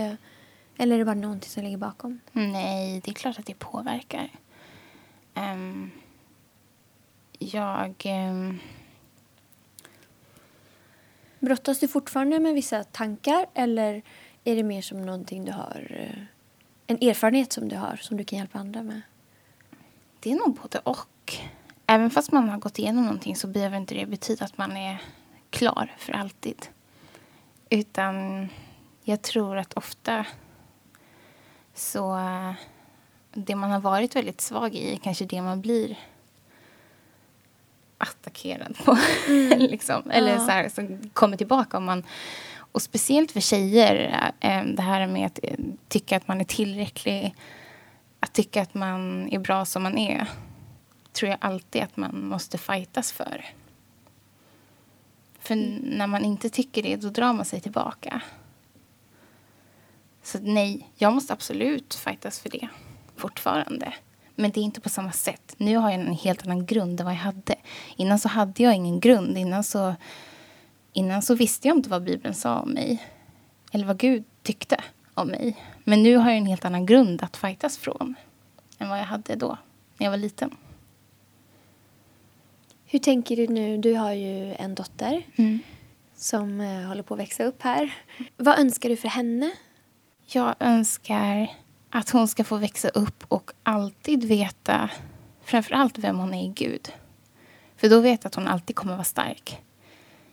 Eller 0.78 0.94
är 0.94 0.98
det 0.98 1.04
bara 1.04 1.14
någonting 1.14 1.50
som 1.50 1.62
ligger 1.64 1.76
bakom? 1.76 2.20
Nej, 2.32 3.00
det 3.04 3.10
är 3.10 3.14
klart 3.14 3.38
att 3.38 3.46
det 3.46 3.54
påverkar. 3.54 4.28
Ehm, 5.34 5.90
jag... 7.38 7.94
ehm, 8.04 8.58
Brottas 11.38 11.78
du 11.78 11.88
fortfarande 11.88 12.38
med 12.40 12.54
vissa 12.54 12.84
tankar 12.84 13.46
eller 13.54 14.02
är 14.44 14.56
det 14.56 14.62
mer 14.62 14.82
som 14.82 15.06
någonting 15.06 15.44
du 15.44 15.52
har... 15.52 15.86
eh, 15.90 16.22
en 16.86 16.96
erfarenhet 17.08 17.52
som 17.52 17.68
du 17.68 17.76
har 17.76 17.96
som 17.96 18.16
du 18.16 18.24
kan 18.24 18.38
hjälpa 18.38 18.58
andra 18.58 18.82
med? 18.82 19.00
Det 20.20 20.32
är 20.32 20.34
nog 20.36 20.58
både 20.62 20.78
och. 20.78 21.08
Även 21.86 22.10
fast 22.10 22.32
man 22.32 22.48
har 22.48 22.58
gått 22.58 22.78
igenom 22.78 23.04
någonting 23.04 23.36
så 23.36 23.46
behöver 23.46 23.76
inte 23.76 23.94
det 23.94 24.06
betyda 24.06 24.44
att 24.44 24.58
man 24.58 24.76
är 24.76 25.02
klar 25.50 25.94
för 25.98 26.12
alltid. 26.12 26.66
Utan 27.70 28.48
jag 29.04 29.22
tror 29.22 29.56
att 29.56 29.74
ofta 29.74 30.26
så 31.74 32.18
det 33.32 33.54
man 33.54 33.70
har 33.70 33.80
varit 33.80 34.16
väldigt 34.16 34.40
svag 34.40 34.74
i 34.74 34.92
är 34.92 34.96
kanske 34.96 35.24
det 35.24 35.42
man 35.42 35.60
blir 35.60 35.96
attackerad 37.98 38.76
på. 38.84 38.98
Mm. 39.28 39.58
liksom. 39.58 40.10
Eller 40.10 40.32
ja. 40.32 40.38
så 40.38 40.50
här, 40.50 40.68
som 40.68 41.10
kommer 41.12 41.36
tillbaka. 41.36 41.76
Om 41.76 41.84
man, 41.84 42.04
och 42.54 42.82
speciellt 42.82 43.32
för 43.32 43.40
tjejer, 43.40 44.22
eh, 44.40 44.64
det 44.64 44.82
här 44.82 45.06
med 45.06 45.26
att 45.26 45.38
eh, 45.42 45.56
tycka 45.88 46.16
att 46.16 46.28
man 46.28 46.40
är 46.40 46.44
tillräcklig, 46.44 47.34
att 48.20 48.32
tycka 48.32 48.62
att 48.62 48.74
man 48.74 49.28
är 49.32 49.38
bra 49.38 49.64
som 49.64 49.82
man 49.82 49.98
är, 49.98 50.26
tror 51.12 51.30
jag 51.30 51.38
alltid 51.40 51.82
att 51.82 51.96
man 51.96 52.26
måste 52.26 52.58
fightas 52.58 53.12
för. 53.12 53.44
För 55.38 55.54
mm. 55.54 55.74
när 55.74 56.06
man 56.06 56.24
inte 56.24 56.48
tycker 56.48 56.82
det, 56.82 56.96
då 56.96 57.08
drar 57.08 57.32
man 57.32 57.44
sig 57.44 57.60
tillbaka. 57.60 58.22
Så 60.22 60.38
nej, 60.42 60.90
jag 60.96 61.12
måste 61.12 61.32
absolut 61.32 61.94
fightas 61.94 62.40
för 62.40 62.50
det 62.50 62.68
fortfarande. 63.16 63.94
Men 64.34 64.50
det 64.50 64.60
är 64.60 64.64
inte 64.64 64.80
på 64.80 64.88
samma 64.88 65.12
sätt. 65.12 65.54
Nu 65.56 65.76
har 65.76 65.90
jag 65.90 66.00
en 66.00 66.14
helt 66.14 66.46
annan 66.46 66.66
grund 66.66 67.00
än 67.00 67.06
vad 67.06 67.14
jag 67.14 67.20
hade. 67.20 67.54
Innan 67.96 68.18
så 68.18 68.28
hade 68.28 68.62
jag 68.62 68.74
ingen 68.74 69.00
grund. 69.00 69.38
Innan 69.38 69.64
så, 69.64 69.94
innan 70.92 71.22
så 71.22 71.34
visste 71.34 71.68
jag 71.68 71.76
inte 71.76 71.88
vad 71.88 72.02
Bibeln 72.02 72.34
sa 72.34 72.60
om 72.60 72.70
mig. 72.70 73.02
Eller 73.72 73.86
vad 73.86 73.98
Gud 73.98 74.24
tyckte 74.42 74.76
om 75.14 75.28
mig. 75.28 75.56
Men 75.84 76.02
nu 76.02 76.16
har 76.16 76.30
jag 76.30 76.38
en 76.38 76.46
helt 76.46 76.64
annan 76.64 76.86
grund 76.86 77.22
att 77.22 77.36
fightas 77.36 77.78
från. 77.78 78.14
Än 78.78 78.88
vad 78.88 78.98
jag 78.98 79.04
hade 79.04 79.34
då, 79.34 79.58
när 79.98 80.06
jag 80.06 80.10
var 80.10 80.18
liten. 80.18 80.56
Hur 82.84 82.98
tänker 82.98 83.36
du 83.36 83.46
nu? 83.46 83.78
Du 83.78 83.94
har 83.94 84.12
ju 84.12 84.54
en 84.54 84.74
dotter 84.74 85.26
mm. 85.36 85.58
som 86.16 86.60
uh, 86.60 86.86
håller 86.86 87.02
på 87.02 87.14
att 87.14 87.20
växa 87.20 87.44
upp 87.44 87.62
här. 87.62 87.94
Vad 88.36 88.58
önskar 88.58 88.88
du 88.88 88.96
för 88.96 89.08
henne? 89.08 89.50
Jag 90.26 90.54
önskar 90.60 91.54
att 91.90 92.10
hon 92.10 92.28
ska 92.28 92.44
få 92.44 92.56
växa 92.56 92.88
upp 92.88 93.24
och 93.28 93.50
alltid 93.62 94.24
veta 94.24 94.90
framför 95.44 95.74
allt 95.74 95.98
vem 95.98 96.18
hon 96.18 96.34
är 96.34 96.44
i 96.44 96.48
Gud. 96.48 96.92
För 97.76 97.88
då 97.88 98.00
vet 98.00 98.24
jag 98.24 98.28
att 98.28 98.34
hon 98.34 98.48
alltid 98.48 98.76
kommer 98.76 98.92
vara 98.92 99.04
stark. 99.04 99.58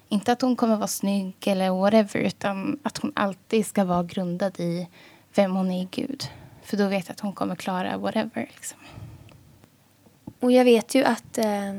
Inte 0.09 0.31
att 0.31 0.41
hon 0.41 0.55
kommer 0.55 0.75
vara 0.75 0.87
snygg 0.87 1.35
eller 1.45 1.69
whatever 1.69 2.17
utan 2.19 2.79
att 2.83 2.97
hon 2.97 3.11
alltid 3.15 3.65
ska 3.65 3.83
vara 3.83 4.03
grundad 4.03 4.59
i 4.59 4.87
vem 5.35 5.55
hon 5.55 5.71
är 5.71 5.81
i 5.81 5.87
Gud. 5.91 6.23
För 6.63 6.77
då 6.77 6.87
vet 6.87 7.07
jag 7.07 7.13
att 7.13 7.19
hon 7.19 7.33
kommer 7.33 7.55
klara 7.55 7.97
whatever. 7.97 8.51
Liksom. 8.55 8.79
Och 10.39 10.51
jag 10.51 10.65
vet 10.65 10.95
ju 10.95 11.03
att 11.03 11.37
eh, 11.37 11.69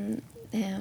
eh, 0.50 0.80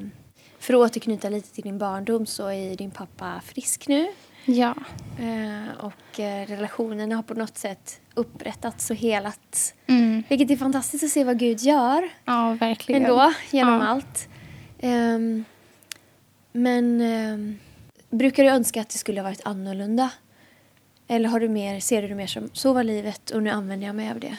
för 0.60 0.74
att 0.74 0.80
återknyta 0.80 1.30
lite 1.30 1.50
till 1.50 1.63
din 1.63 1.78
barndom 1.78 2.26
så 2.26 2.48
är 2.48 2.76
din 2.76 2.92
pappa 2.92 3.42
frisk 3.46 3.88
nu. 3.88 4.08
Ja. 4.45 4.75
Eh, 5.19 5.86
och 5.86 6.19
eh, 6.19 6.47
relationen 6.47 7.12
har 7.12 7.23
på 7.23 7.34
något 7.34 7.58
sätt 7.58 8.02
upprättats 8.13 8.89
och 8.89 8.95
helats. 8.95 9.73
Mm. 9.88 10.23
Vilket 10.30 10.52
är 10.52 10.58
fantastiskt 10.58 11.04
att 11.04 11.10
se 11.10 11.23
vad 11.23 11.39
Gud 11.39 11.60
gör. 11.60 12.10
Ja, 12.25 12.58
verkligen. 12.60 13.02
Ändå, 13.02 13.34
genom 13.52 13.73
ja. 13.73 13.88
allt. 13.88 14.30
Um, 14.82 15.45
men 16.52 17.02
um, 17.02 17.60
brukar 18.10 18.43
du 18.43 18.49
önska 18.49 18.82
att 18.82 18.89
det 18.89 18.97
skulle 18.97 19.19
ha 19.19 19.23
varit 19.23 19.45
annorlunda? 19.45 20.10
Eller 21.08 21.30
har 21.30 21.39
du 21.39 21.49
mer, 21.49 21.80
ser 21.80 22.02
du 22.02 22.08
det 22.08 22.15
mer 22.15 22.28
som 22.28 22.49
så 22.54 22.73
var 22.73 22.84
livet 22.84 23.30
och 23.30 23.43
nu 23.43 23.49
använder 23.49 23.88
jag 23.88 23.95
mig 23.95 24.12
av 24.12 24.19
det? 24.19 24.38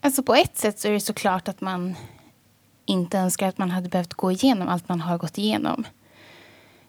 Alltså 0.00 0.22
på 0.22 0.34
ett 0.34 0.56
sätt 0.56 0.78
så 0.78 0.88
är 0.88 0.92
det 0.92 1.00
såklart 1.00 1.48
att 1.48 1.60
man 1.60 1.94
inte 2.86 3.18
önskar 3.18 3.48
att 3.48 3.58
man 3.58 3.70
hade 3.70 3.88
behövt 3.88 4.14
gå 4.14 4.32
igenom 4.32 4.68
allt 4.68 4.88
man 4.88 5.00
har 5.00 5.18
gått 5.18 5.38
igenom. 5.38 5.84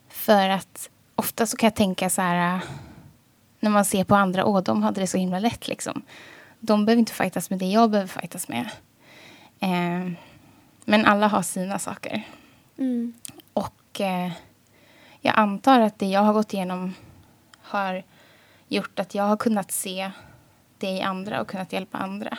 För 0.09 0.49
att 0.49 0.89
ofta 1.19 1.45
så 1.45 1.58
kan 1.58 1.67
jag 1.67 1.75
tänka 1.75 2.10
så 2.10 2.21
här 2.21 2.60
när 3.60 3.69
man 3.69 3.86
ser 3.86 4.03
på 4.03 4.15
andra, 4.15 4.45
åh, 4.45 4.63
de 4.63 4.84
hade 4.84 5.01
det 5.01 5.08
så 5.08 5.17
himla 5.17 5.39
lätt 5.39 5.67
liksom. 5.67 6.01
De 6.60 6.86
behöver 6.86 6.99
inte 6.99 7.13
fightas 7.13 7.49
med 7.49 7.60
det 7.60 7.65
jag 7.65 7.91
behöver 7.91 8.08
fightas 8.21 8.47
med. 8.47 8.69
Eh, 9.60 10.12
men 10.86 11.05
alla 11.05 11.27
har 11.27 11.41
sina 11.41 11.79
saker. 11.79 12.23
Mm. 12.77 13.13
Och 13.53 14.01
eh, 14.01 14.32
jag 15.21 15.34
antar 15.38 15.79
att 15.79 15.99
det 15.99 16.05
jag 16.05 16.21
har 16.21 16.34
gått 16.34 16.53
igenom 16.53 16.93
har 17.62 18.03
gjort 18.67 18.99
att 18.99 19.15
jag 19.15 19.23
har 19.23 19.38
kunnat 19.38 19.71
se 19.71 20.12
det 20.77 20.89
i 20.89 21.01
andra 21.01 21.41
och 21.41 21.47
kunnat 21.47 21.73
hjälpa 21.73 21.97
andra. 21.97 22.38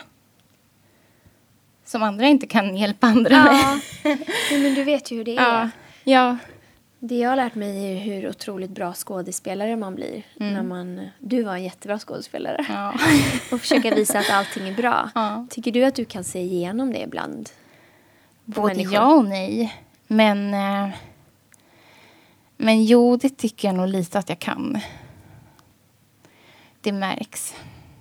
Som 1.85 2.03
andra 2.03 2.27
inte 2.27 2.47
kan 2.47 2.77
hjälpa 2.77 3.07
andra 3.07 3.31
ja. 3.31 3.79
med. 4.03 4.17
men 4.61 4.75
du 4.75 4.83
vet 4.83 5.11
ju 5.11 5.17
hur 5.17 5.25
det 5.25 5.37
är. 5.37 5.41
Ja. 5.41 5.69
ja. 6.03 6.37
Det 7.03 7.15
jag 7.15 7.29
har 7.29 7.35
lärt 7.35 7.55
mig 7.55 7.91
är 7.91 7.99
hur 7.99 8.29
otroligt 8.29 8.71
bra 8.71 8.93
skådespelare 8.93 9.75
man 9.75 9.95
blir. 9.95 10.23
Mm. 10.39 10.53
När 10.53 10.63
man, 10.63 11.09
du 11.19 11.43
var 11.43 11.53
en 11.53 11.63
jättebra 11.63 11.99
skådespelare. 11.99 12.65
Ja. 12.69 12.93
och 13.51 13.61
försöka 13.61 13.95
visa 13.95 14.19
att 14.19 14.29
allting 14.29 14.67
är 14.67 14.73
bra. 14.73 15.09
Ja. 15.15 15.47
Tycker 15.49 15.71
du 15.71 15.83
att 15.83 15.95
du 15.95 16.05
kan 16.05 16.23
se 16.23 16.39
igenom 16.39 16.93
det 16.93 17.01
ibland? 17.01 17.49
Både 18.45 18.67
människor? 18.67 18.93
ja 18.93 19.13
och 19.13 19.25
nej. 19.25 19.75
Men, 20.07 20.53
eh, 20.53 20.95
men 22.57 22.85
jo, 22.85 23.17
det 23.17 23.29
tycker 23.37 23.67
jag 23.67 23.75
nog 23.75 23.87
lite 23.87 24.19
att 24.19 24.29
jag 24.29 24.39
kan. 24.39 24.79
Det 26.81 26.91
märks. 26.91 27.55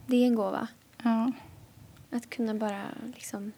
Det 0.07 0.17
är 0.17 0.27
en 0.27 0.35
gåva. 0.35 0.67
Ja. 1.03 1.33
Att 2.11 2.31
kunna 2.31 2.55
bara 2.55 2.83
liksom 3.15 3.53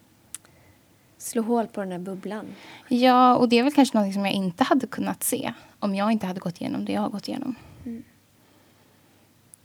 slå 1.23 1.41
hål 1.41 1.67
på 1.67 1.79
den 1.79 1.89
där 1.89 1.99
bubblan. 1.99 2.55
Ja, 2.87 3.35
och 3.35 3.49
det 3.49 3.59
är 3.59 3.63
väl 3.63 3.73
kanske 3.73 3.97
något 3.97 4.13
som 4.13 4.25
jag 4.25 4.33
inte 4.33 4.63
hade 4.63 4.87
kunnat 4.87 5.23
se 5.23 5.53
om 5.79 5.95
jag 5.95 6.11
inte 6.11 6.27
hade 6.27 6.39
gått 6.39 6.61
igenom 6.61 6.85
det 6.85 6.91
jag 6.91 7.01
har 7.01 7.09
gått 7.09 7.27
igenom. 7.27 7.55
Mm. 7.85 8.03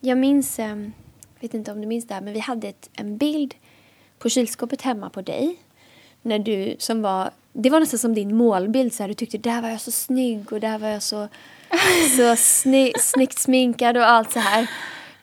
Jag 0.01 0.19
minns, 0.19 0.59
jag 0.59 0.69
ehm, 0.69 0.93
vet 1.41 1.55
inte 1.55 1.73
om 1.73 1.81
du 1.81 1.87
minns 1.87 2.07
det 2.07 2.15
här, 2.15 2.21
men 2.21 2.33
vi 2.33 2.41
hade 2.41 2.69
ett, 2.69 2.91
en 2.93 3.17
bild 3.17 3.55
på 4.19 4.29
kylskåpet 4.29 4.83
hemma 4.83 5.11
på 5.11 5.23
dig. 5.23 5.57
När 6.23 6.39
du, 6.39 6.77
som 6.79 7.03
var, 7.03 7.31
det 7.53 7.71
var 7.71 7.81
nästan 7.81 7.99
som 7.99 8.15
din 8.15 8.37
målbild. 8.37 8.93
Så 8.93 9.03
här, 9.03 9.09
du 9.09 9.15
tyckte 9.15 9.39
där 9.39 9.63
var 9.63 9.69
jag 9.69 9.81
så 9.81 9.91
snygg 9.91 10.53
och 10.53 10.61
där 10.61 10.79
var 10.79 10.89
jag 10.89 11.03
så, 11.03 11.29
så 12.17 12.37
sny, 12.37 12.93
snyggt 13.01 13.39
sminkad 13.39 13.97
och 13.97 14.09
allt 14.09 14.33
så 14.33 14.39
här. 14.39 14.71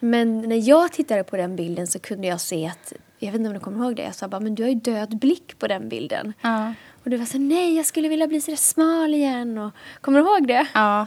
Men 0.00 0.40
när 0.40 0.68
jag 0.68 0.92
tittade 0.92 1.24
på 1.24 1.36
den 1.36 1.56
bilden 1.56 1.86
så 1.86 1.98
kunde 1.98 2.26
jag 2.26 2.40
se 2.40 2.66
att 2.66 2.92
jag 3.18 3.32
vet 3.32 3.38
inte 3.38 3.48
om 3.48 3.54
du 3.54 3.60
kommer 3.60 3.84
ihåg 3.84 3.96
det, 3.96 4.02
jag 4.02 4.14
sa 4.14 4.28
bara, 4.28 4.40
men 4.40 4.54
du 4.54 4.62
har 4.62 4.70
ju 4.70 4.74
död 4.74 5.18
blick 5.18 5.58
på 5.58 5.66
den 5.66 5.88
bilden. 5.88 6.32
Ja. 6.40 6.74
Och 7.04 7.10
du 7.10 7.16
var 7.16 7.26
så 7.26 7.38
nej 7.38 7.76
jag 7.76 7.86
skulle 7.86 8.08
vilja 8.08 8.26
bli 8.26 8.40
så 8.40 8.56
smal 8.56 9.14
igen. 9.14 9.58
Och, 9.58 9.72
kommer 10.00 10.20
du 10.20 10.26
ihåg 10.26 10.48
det? 10.48 10.66
Ja. 10.74 11.06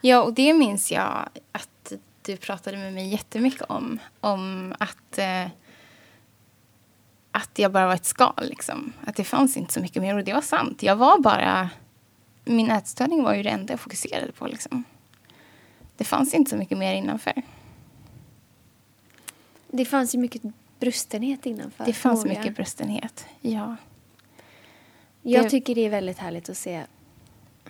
ja, 0.00 0.22
och 0.22 0.32
det 0.32 0.54
minns 0.54 0.92
jag 0.92 1.28
att 1.52 1.92
du 2.22 2.36
pratade 2.36 2.76
med 2.76 2.92
mig 2.92 3.08
jättemycket 3.08 3.62
om. 3.62 3.98
Om 4.20 4.74
att, 4.78 5.18
eh, 5.18 5.46
att 7.30 7.58
jag 7.58 7.72
bara 7.72 7.86
var 7.86 7.94
ett 7.94 8.04
skal, 8.04 8.34
liksom. 8.40 8.92
Att 9.06 9.16
det 9.16 9.24
fanns 9.24 9.56
inte 9.56 9.72
så 9.72 9.80
mycket 9.80 10.02
mer. 10.02 10.16
Och 10.16 10.24
det 10.24 10.32
var 10.32 10.40
sant. 10.40 10.82
Jag 10.82 10.96
var 10.96 11.18
bara... 11.18 11.70
Min 12.44 12.70
ätstörning 12.70 13.22
var 13.22 13.34
ju 13.34 13.42
det 13.42 13.50
enda 13.50 13.72
jag 13.72 13.80
fokuserade 13.80 14.32
på, 14.32 14.46
liksom. 14.46 14.84
Det 15.96 16.04
fanns 16.04 16.34
inte 16.34 16.50
så 16.50 16.56
mycket 16.56 16.78
mer 16.78 16.94
innanför. 16.94 17.42
Det 19.68 19.84
fanns 19.84 20.14
ju 20.14 20.18
mycket 20.18 20.42
brustenhet 20.78 21.46
innanför. 21.46 21.84
Det 21.84 21.92
fanns 21.92 22.24
mycket 22.24 22.56
brustenhet, 22.56 23.26
ja. 23.40 23.76
Jag 25.22 25.44
det... 25.44 25.50
tycker 25.50 25.74
det 25.74 25.80
är 25.80 25.90
väldigt 25.90 26.18
härligt 26.18 26.48
att 26.48 26.56
se 26.56 26.82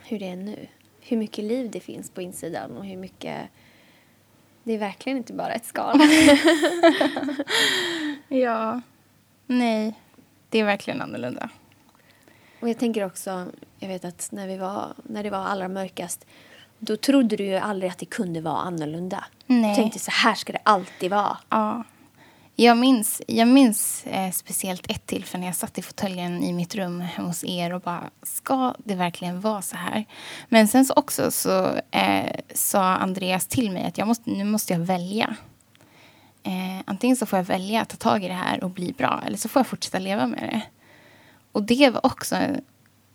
hur 0.03 0.19
det 0.19 0.29
är 0.29 0.37
nu. 0.37 0.67
Hur 1.01 1.17
mycket 1.17 1.45
liv 1.45 1.71
det 1.71 1.81
finns 1.81 2.11
på 2.11 2.23
insidan 2.23 2.77
och 2.77 2.85
hur 2.85 2.97
mycket... 2.97 3.49
Det 4.65 4.73
är 4.73 4.79
verkligen 4.79 5.19
inte 5.19 5.33
bara 5.33 5.53
ett 5.53 5.65
skal. 5.65 6.01
ja. 8.29 8.81
Nej, 9.47 9.95
det 10.49 10.59
är 10.59 10.65
verkligen 10.65 11.01
annorlunda. 11.01 11.49
Och 12.61 12.69
jag 12.69 12.79
tänker 12.79 13.05
också, 13.05 13.47
jag 13.79 13.89
vet 13.89 14.05
att 14.05 14.29
när, 14.33 14.47
vi 14.47 14.57
var, 14.57 14.95
när 15.03 15.23
det 15.23 15.31
var 15.31 15.39
allra 15.39 15.69
mörkast 15.69 16.27
då 16.79 16.97
trodde 16.97 17.37
du 17.37 17.45
ju 17.45 17.57
aldrig 17.57 17.91
att 17.91 17.99
det 17.99 18.07
kunde 18.07 18.41
vara 18.41 18.57
annorlunda. 18.57 19.25
Nej. 19.47 19.71
Du 19.71 19.77
tänkte 19.77 19.99
så 19.99 20.11
här 20.11 20.35
ska 20.35 20.53
det 20.53 20.59
alltid 20.63 21.11
vara. 21.11 21.39
Ja. 21.49 21.85
Jag 22.59 22.79
minns, 22.79 23.23
jag 23.27 23.49
minns 23.49 24.07
eh, 24.07 24.31
speciellt 24.31 24.91
ett 24.91 25.07
tillfälle 25.07 25.41
när 25.41 25.47
jag 25.47 25.57
satt 25.57 25.79
i 25.79 25.83
fåtöljen 25.83 26.43
i 26.43 26.53
mitt 26.53 26.75
rum 26.75 27.01
hemma 27.01 27.29
hos 27.29 27.45
er 27.45 27.73
och 27.73 27.81
bara, 27.81 28.11
ska 28.23 28.75
det 28.79 28.95
verkligen 28.95 29.41
vara 29.41 29.63
så 29.63 29.77
här? 29.77 30.05
Men 30.49 30.69
sen 30.69 30.85
så 30.85 30.95
också 30.95 31.31
så 31.31 31.81
eh, 31.91 32.41
sa 32.55 32.83
Andreas 32.83 33.47
till 33.47 33.71
mig 33.71 33.85
att 33.85 33.99
jag 33.99 34.09
måste, 34.09 34.31
nu 34.31 34.45
måste 34.45 34.73
jag 34.73 34.81
välja. 34.81 35.37
Eh, 36.43 36.81
antingen 36.85 37.17
så 37.17 37.27
får 37.27 37.39
jag 37.39 37.45
välja 37.45 37.83
att 37.83 37.89
ta 37.89 37.97
tag 37.97 38.25
i 38.25 38.29
det 38.29 38.35
här 38.35 38.65
och 38.65 38.71
bli 38.71 38.93
bra 38.93 39.23
eller 39.27 39.37
så 39.37 39.49
får 39.49 39.61
jag 39.61 39.67
fortsätta 39.67 39.99
leva 39.99 40.27
med 40.27 40.43
det. 40.43 40.63
Och 41.53 41.63
det 41.63 41.91
var 41.91 42.07
också 42.07 42.37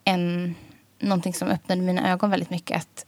en, 0.04 0.56
någonting 1.00 1.34
som 1.34 1.48
öppnade 1.48 1.82
mina 1.82 2.12
ögon 2.12 2.30
väldigt 2.30 2.50
mycket. 2.50 2.78
Att, 2.78 3.06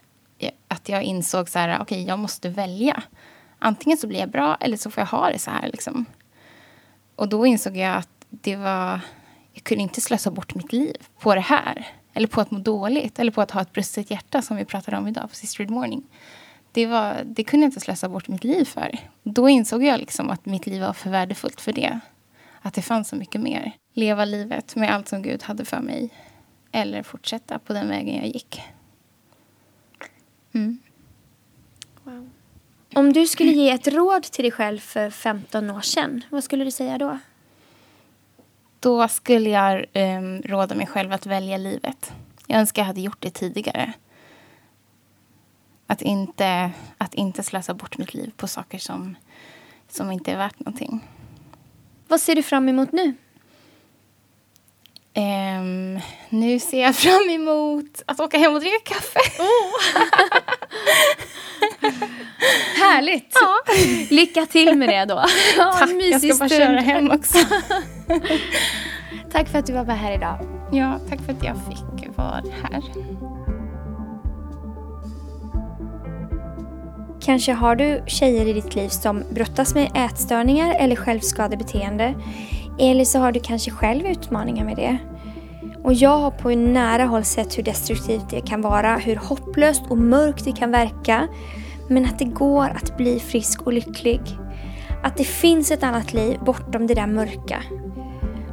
att 0.67 0.89
jag 0.89 1.03
insåg 1.03 1.49
så 1.49 1.59
här, 1.59 1.75
okej, 1.75 1.83
okay, 1.83 2.03
jag 2.07 2.19
måste 2.19 2.49
välja. 2.49 3.03
Antingen 3.59 3.97
så 3.97 4.07
blir 4.07 4.19
jag 4.19 4.29
bra 4.29 4.57
eller 4.59 4.77
så 4.77 4.91
får 4.91 5.01
jag 5.01 5.07
ha 5.07 5.29
det 5.29 5.39
så 5.39 5.51
här. 5.51 5.69
Liksom. 5.71 6.05
Och 7.15 7.29
då 7.29 7.45
insåg 7.45 7.77
jag 7.77 7.95
att 7.95 8.09
det 8.29 8.55
var... 8.55 8.99
Jag 9.53 9.63
kunde 9.63 9.83
inte 9.83 10.01
slösa 10.01 10.31
bort 10.31 10.55
mitt 10.55 10.73
liv 10.73 10.95
på 11.19 11.35
det 11.35 11.41
här. 11.41 11.87
Eller 12.13 12.27
på 12.27 12.41
att 12.41 12.51
må 12.51 12.59
dåligt. 12.59 13.19
Eller 13.19 13.31
på 13.31 13.41
att 13.41 13.51
ha 13.51 13.61
ett 13.61 13.71
brustet 13.73 14.11
hjärta 14.11 14.41
som 14.41 14.57
vi 14.57 14.65
pratade 14.65 14.97
om 14.97 15.07
idag 15.07 15.29
på 15.29 15.35
Sisterhood 15.35 15.71
Morning. 15.71 16.03
Det, 16.71 16.85
var, 16.85 17.21
det 17.25 17.43
kunde 17.43 17.63
jag 17.63 17.67
inte 17.67 17.79
slösa 17.79 18.09
bort 18.09 18.27
mitt 18.27 18.43
liv 18.43 18.65
för. 18.65 18.97
Då 19.23 19.49
insåg 19.49 19.83
jag 19.83 19.99
liksom 19.99 20.29
att 20.29 20.45
mitt 20.45 20.65
liv 20.65 20.81
var 20.81 20.93
för 20.93 21.09
värdefullt 21.09 21.61
för 21.61 21.73
det. 21.73 21.99
Att 22.61 22.73
det 22.73 22.81
fanns 22.81 23.09
så 23.09 23.15
mycket 23.15 23.41
mer. 23.41 23.71
Leva 23.93 24.25
livet 24.25 24.75
med 24.75 24.93
allt 24.93 25.07
som 25.07 25.21
Gud 25.21 25.43
hade 25.43 25.65
för 25.65 25.79
mig. 25.79 26.09
Eller 26.71 27.03
fortsätta 27.03 27.59
på 27.59 27.73
den 27.73 27.87
vägen 27.87 28.15
jag 28.15 28.27
gick. 28.27 28.61
Mm. 30.53 30.79
Om 32.95 33.13
du 33.13 33.27
skulle 33.27 33.51
ge 33.51 33.69
ett 33.69 33.87
råd 33.87 34.23
till 34.23 34.43
dig 34.43 34.51
själv 34.51 34.79
för 34.79 35.09
15 35.09 35.69
år 35.69 35.81
sedan, 35.81 36.23
vad 36.29 36.43
skulle 36.43 36.63
du 36.63 36.71
säga 36.71 36.97
då? 36.97 37.19
Då 38.79 39.07
skulle 39.07 39.49
jag 39.49 39.85
um, 39.93 40.41
råda 40.41 40.75
mig 40.75 40.87
själv 40.87 41.11
att 41.11 41.25
välja 41.25 41.57
livet. 41.57 42.13
Jag 42.47 42.59
önskar 42.59 42.81
jag 42.81 42.87
hade 42.87 43.01
gjort 43.01 43.21
det 43.21 43.29
tidigare. 43.29 43.93
Att 45.87 46.01
inte, 46.01 46.71
att 46.97 47.13
inte 47.13 47.43
slösa 47.43 47.73
bort 47.73 47.97
mitt 47.97 48.13
liv 48.13 48.31
på 48.37 48.47
saker 48.47 48.77
som, 48.77 49.15
som 49.89 50.11
inte 50.11 50.31
är 50.31 50.37
värt 50.37 50.59
någonting. 50.59 51.07
Vad 52.07 52.21
ser 52.21 52.35
du 52.35 52.43
fram 52.43 52.69
emot 52.69 52.91
nu? 52.91 53.13
Um, 55.15 55.99
nu 56.29 56.59
ser 56.59 56.81
jag 56.81 56.95
fram 56.95 57.29
emot 57.29 58.03
att 58.05 58.19
åka 58.19 58.37
hem 58.37 58.53
och 58.53 58.59
dricka 58.59 58.93
kaffe. 58.93 59.19
Oh. 59.39 60.59
Härligt! 62.79 63.31
Ja. 63.33 63.55
Lycka 64.09 64.45
till 64.45 64.77
med 64.77 64.89
det 64.89 65.05
då. 65.05 65.15
Tack, 65.57 65.89
jag 66.11 66.21
ska 66.21 66.35
bara 66.39 66.49
köra 66.49 66.79
hem 66.79 67.11
också. 67.11 67.37
tack 69.31 69.49
för 69.49 69.59
att 69.59 69.65
du 69.65 69.73
var 69.73 69.85
med 69.85 69.99
här 69.99 70.11
idag. 70.11 70.37
Ja, 70.71 70.99
tack 71.09 71.21
för 71.25 71.33
att 71.33 71.43
jag 71.43 71.55
fick 71.55 72.17
vara 72.17 72.43
här. 72.63 72.81
Kanske 77.21 77.53
har 77.53 77.75
du 77.75 78.03
tjejer 78.07 78.45
i 78.47 78.53
ditt 78.53 78.75
liv 78.75 78.89
som 78.89 79.23
brottas 79.31 79.75
med 79.75 79.91
ätstörningar 79.95 80.75
eller 80.79 80.95
självskadebeteende. 80.95 82.13
Eller 82.79 83.05
så 83.05 83.19
har 83.19 83.31
du 83.31 83.39
kanske 83.39 83.71
själv 83.71 84.05
utmaningar 84.05 84.65
med 84.65 84.75
det. 84.75 84.97
Och 85.83 85.93
jag 85.93 86.17
har 86.17 86.31
på 86.31 86.49
nära 86.49 87.05
håll 87.05 87.23
sett 87.23 87.57
hur 87.57 87.63
destruktivt 87.63 88.29
det 88.29 88.41
kan 88.41 88.61
vara, 88.61 88.97
hur 88.97 89.15
hopplöst 89.15 89.83
och 89.89 89.97
mörkt 89.97 90.45
det 90.45 90.51
kan 90.51 90.71
verka. 90.71 91.27
Men 91.87 92.05
att 92.05 92.19
det 92.19 92.25
går 92.25 92.69
att 92.69 92.97
bli 92.97 93.19
frisk 93.19 93.61
och 93.61 93.73
lycklig. 93.73 94.21
Att 95.03 95.17
det 95.17 95.23
finns 95.23 95.71
ett 95.71 95.83
annat 95.83 96.13
liv 96.13 96.39
bortom 96.45 96.87
det 96.87 96.93
där 96.93 97.07
mörka. 97.07 97.63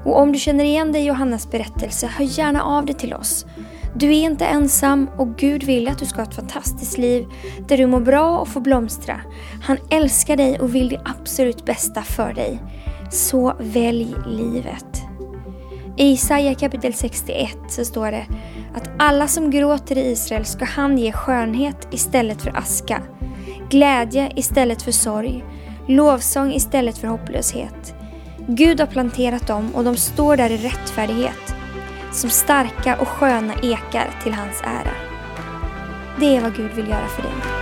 Och 0.05 0.19
om 0.19 0.33
du 0.33 0.39
känner 0.39 0.65
igen 0.65 0.93
dig 0.93 1.03
i 1.03 1.07
Johannas 1.07 1.51
berättelse, 1.51 2.07
hör 2.07 2.25
gärna 2.25 2.63
av 2.63 2.87
dig 2.87 2.95
till 2.95 3.15
oss. 3.15 3.47
Du 3.95 4.07
är 4.09 4.23
inte 4.23 4.47
ensam 4.47 5.09
och 5.17 5.37
Gud 5.37 5.63
vill 5.63 5.89
att 5.89 5.99
du 5.99 6.07
ska 6.07 6.17
ha 6.17 6.29
ett 6.29 6.35
fantastiskt 6.35 6.99
liv 6.99 7.27
där 7.69 7.77
du 7.77 7.87
mår 7.87 8.01
bra 8.01 8.39
och 8.39 8.49
får 8.49 8.61
blomstra. 8.61 9.21
Han 9.63 9.77
älskar 9.91 10.37
dig 10.37 10.61
och 10.61 10.75
vill 10.75 10.89
det 10.89 11.01
absolut 11.05 11.65
bästa 11.65 12.03
för 12.03 12.33
dig. 12.33 12.63
Så 13.11 13.55
välj 13.59 14.15
livet. 14.27 14.90
I 16.01 16.13
Isaia 16.13 16.55
kapitel 16.55 16.93
61 16.95 17.59
så 17.69 17.85
står 17.85 18.11
det 18.11 18.27
att 18.75 18.91
alla 18.99 19.29
som 19.29 19.51
gråter 19.51 19.99
i 19.99 20.11
Israel 20.11 20.45
ska 20.45 20.65
han 20.65 20.99
ge 20.99 21.13
skönhet 21.13 21.89
istället 21.91 22.43
för 22.43 22.59
aska, 22.59 23.03
glädje 23.71 24.33
istället 24.37 24.83
för 24.83 24.93
sorg, 24.93 25.45
lovsång 25.89 26.53
istället 26.53 26.99
för 26.99 27.09
hopplöshet. 27.09 27.95
Gud 28.49 28.81
har 28.81 28.87
planterat 28.87 29.47
dem 29.47 29.75
och 29.75 29.85
de 29.85 29.97
står 29.97 30.37
där 30.37 30.51
i 30.51 30.57
rättfärdighet, 30.57 31.55
som 32.13 32.31
starka 32.31 32.97
och 33.01 33.09
sköna 33.09 33.55
ekar 33.55 34.11
till 34.23 34.35
hans 34.35 34.63
ära. 34.63 34.95
Det 36.21 36.37
är 36.37 36.41
vad 36.41 36.57
Gud 36.57 36.71
vill 36.73 36.89
göra 36.89 37.09
för 37.09 37.23
dig. 37.23 37.60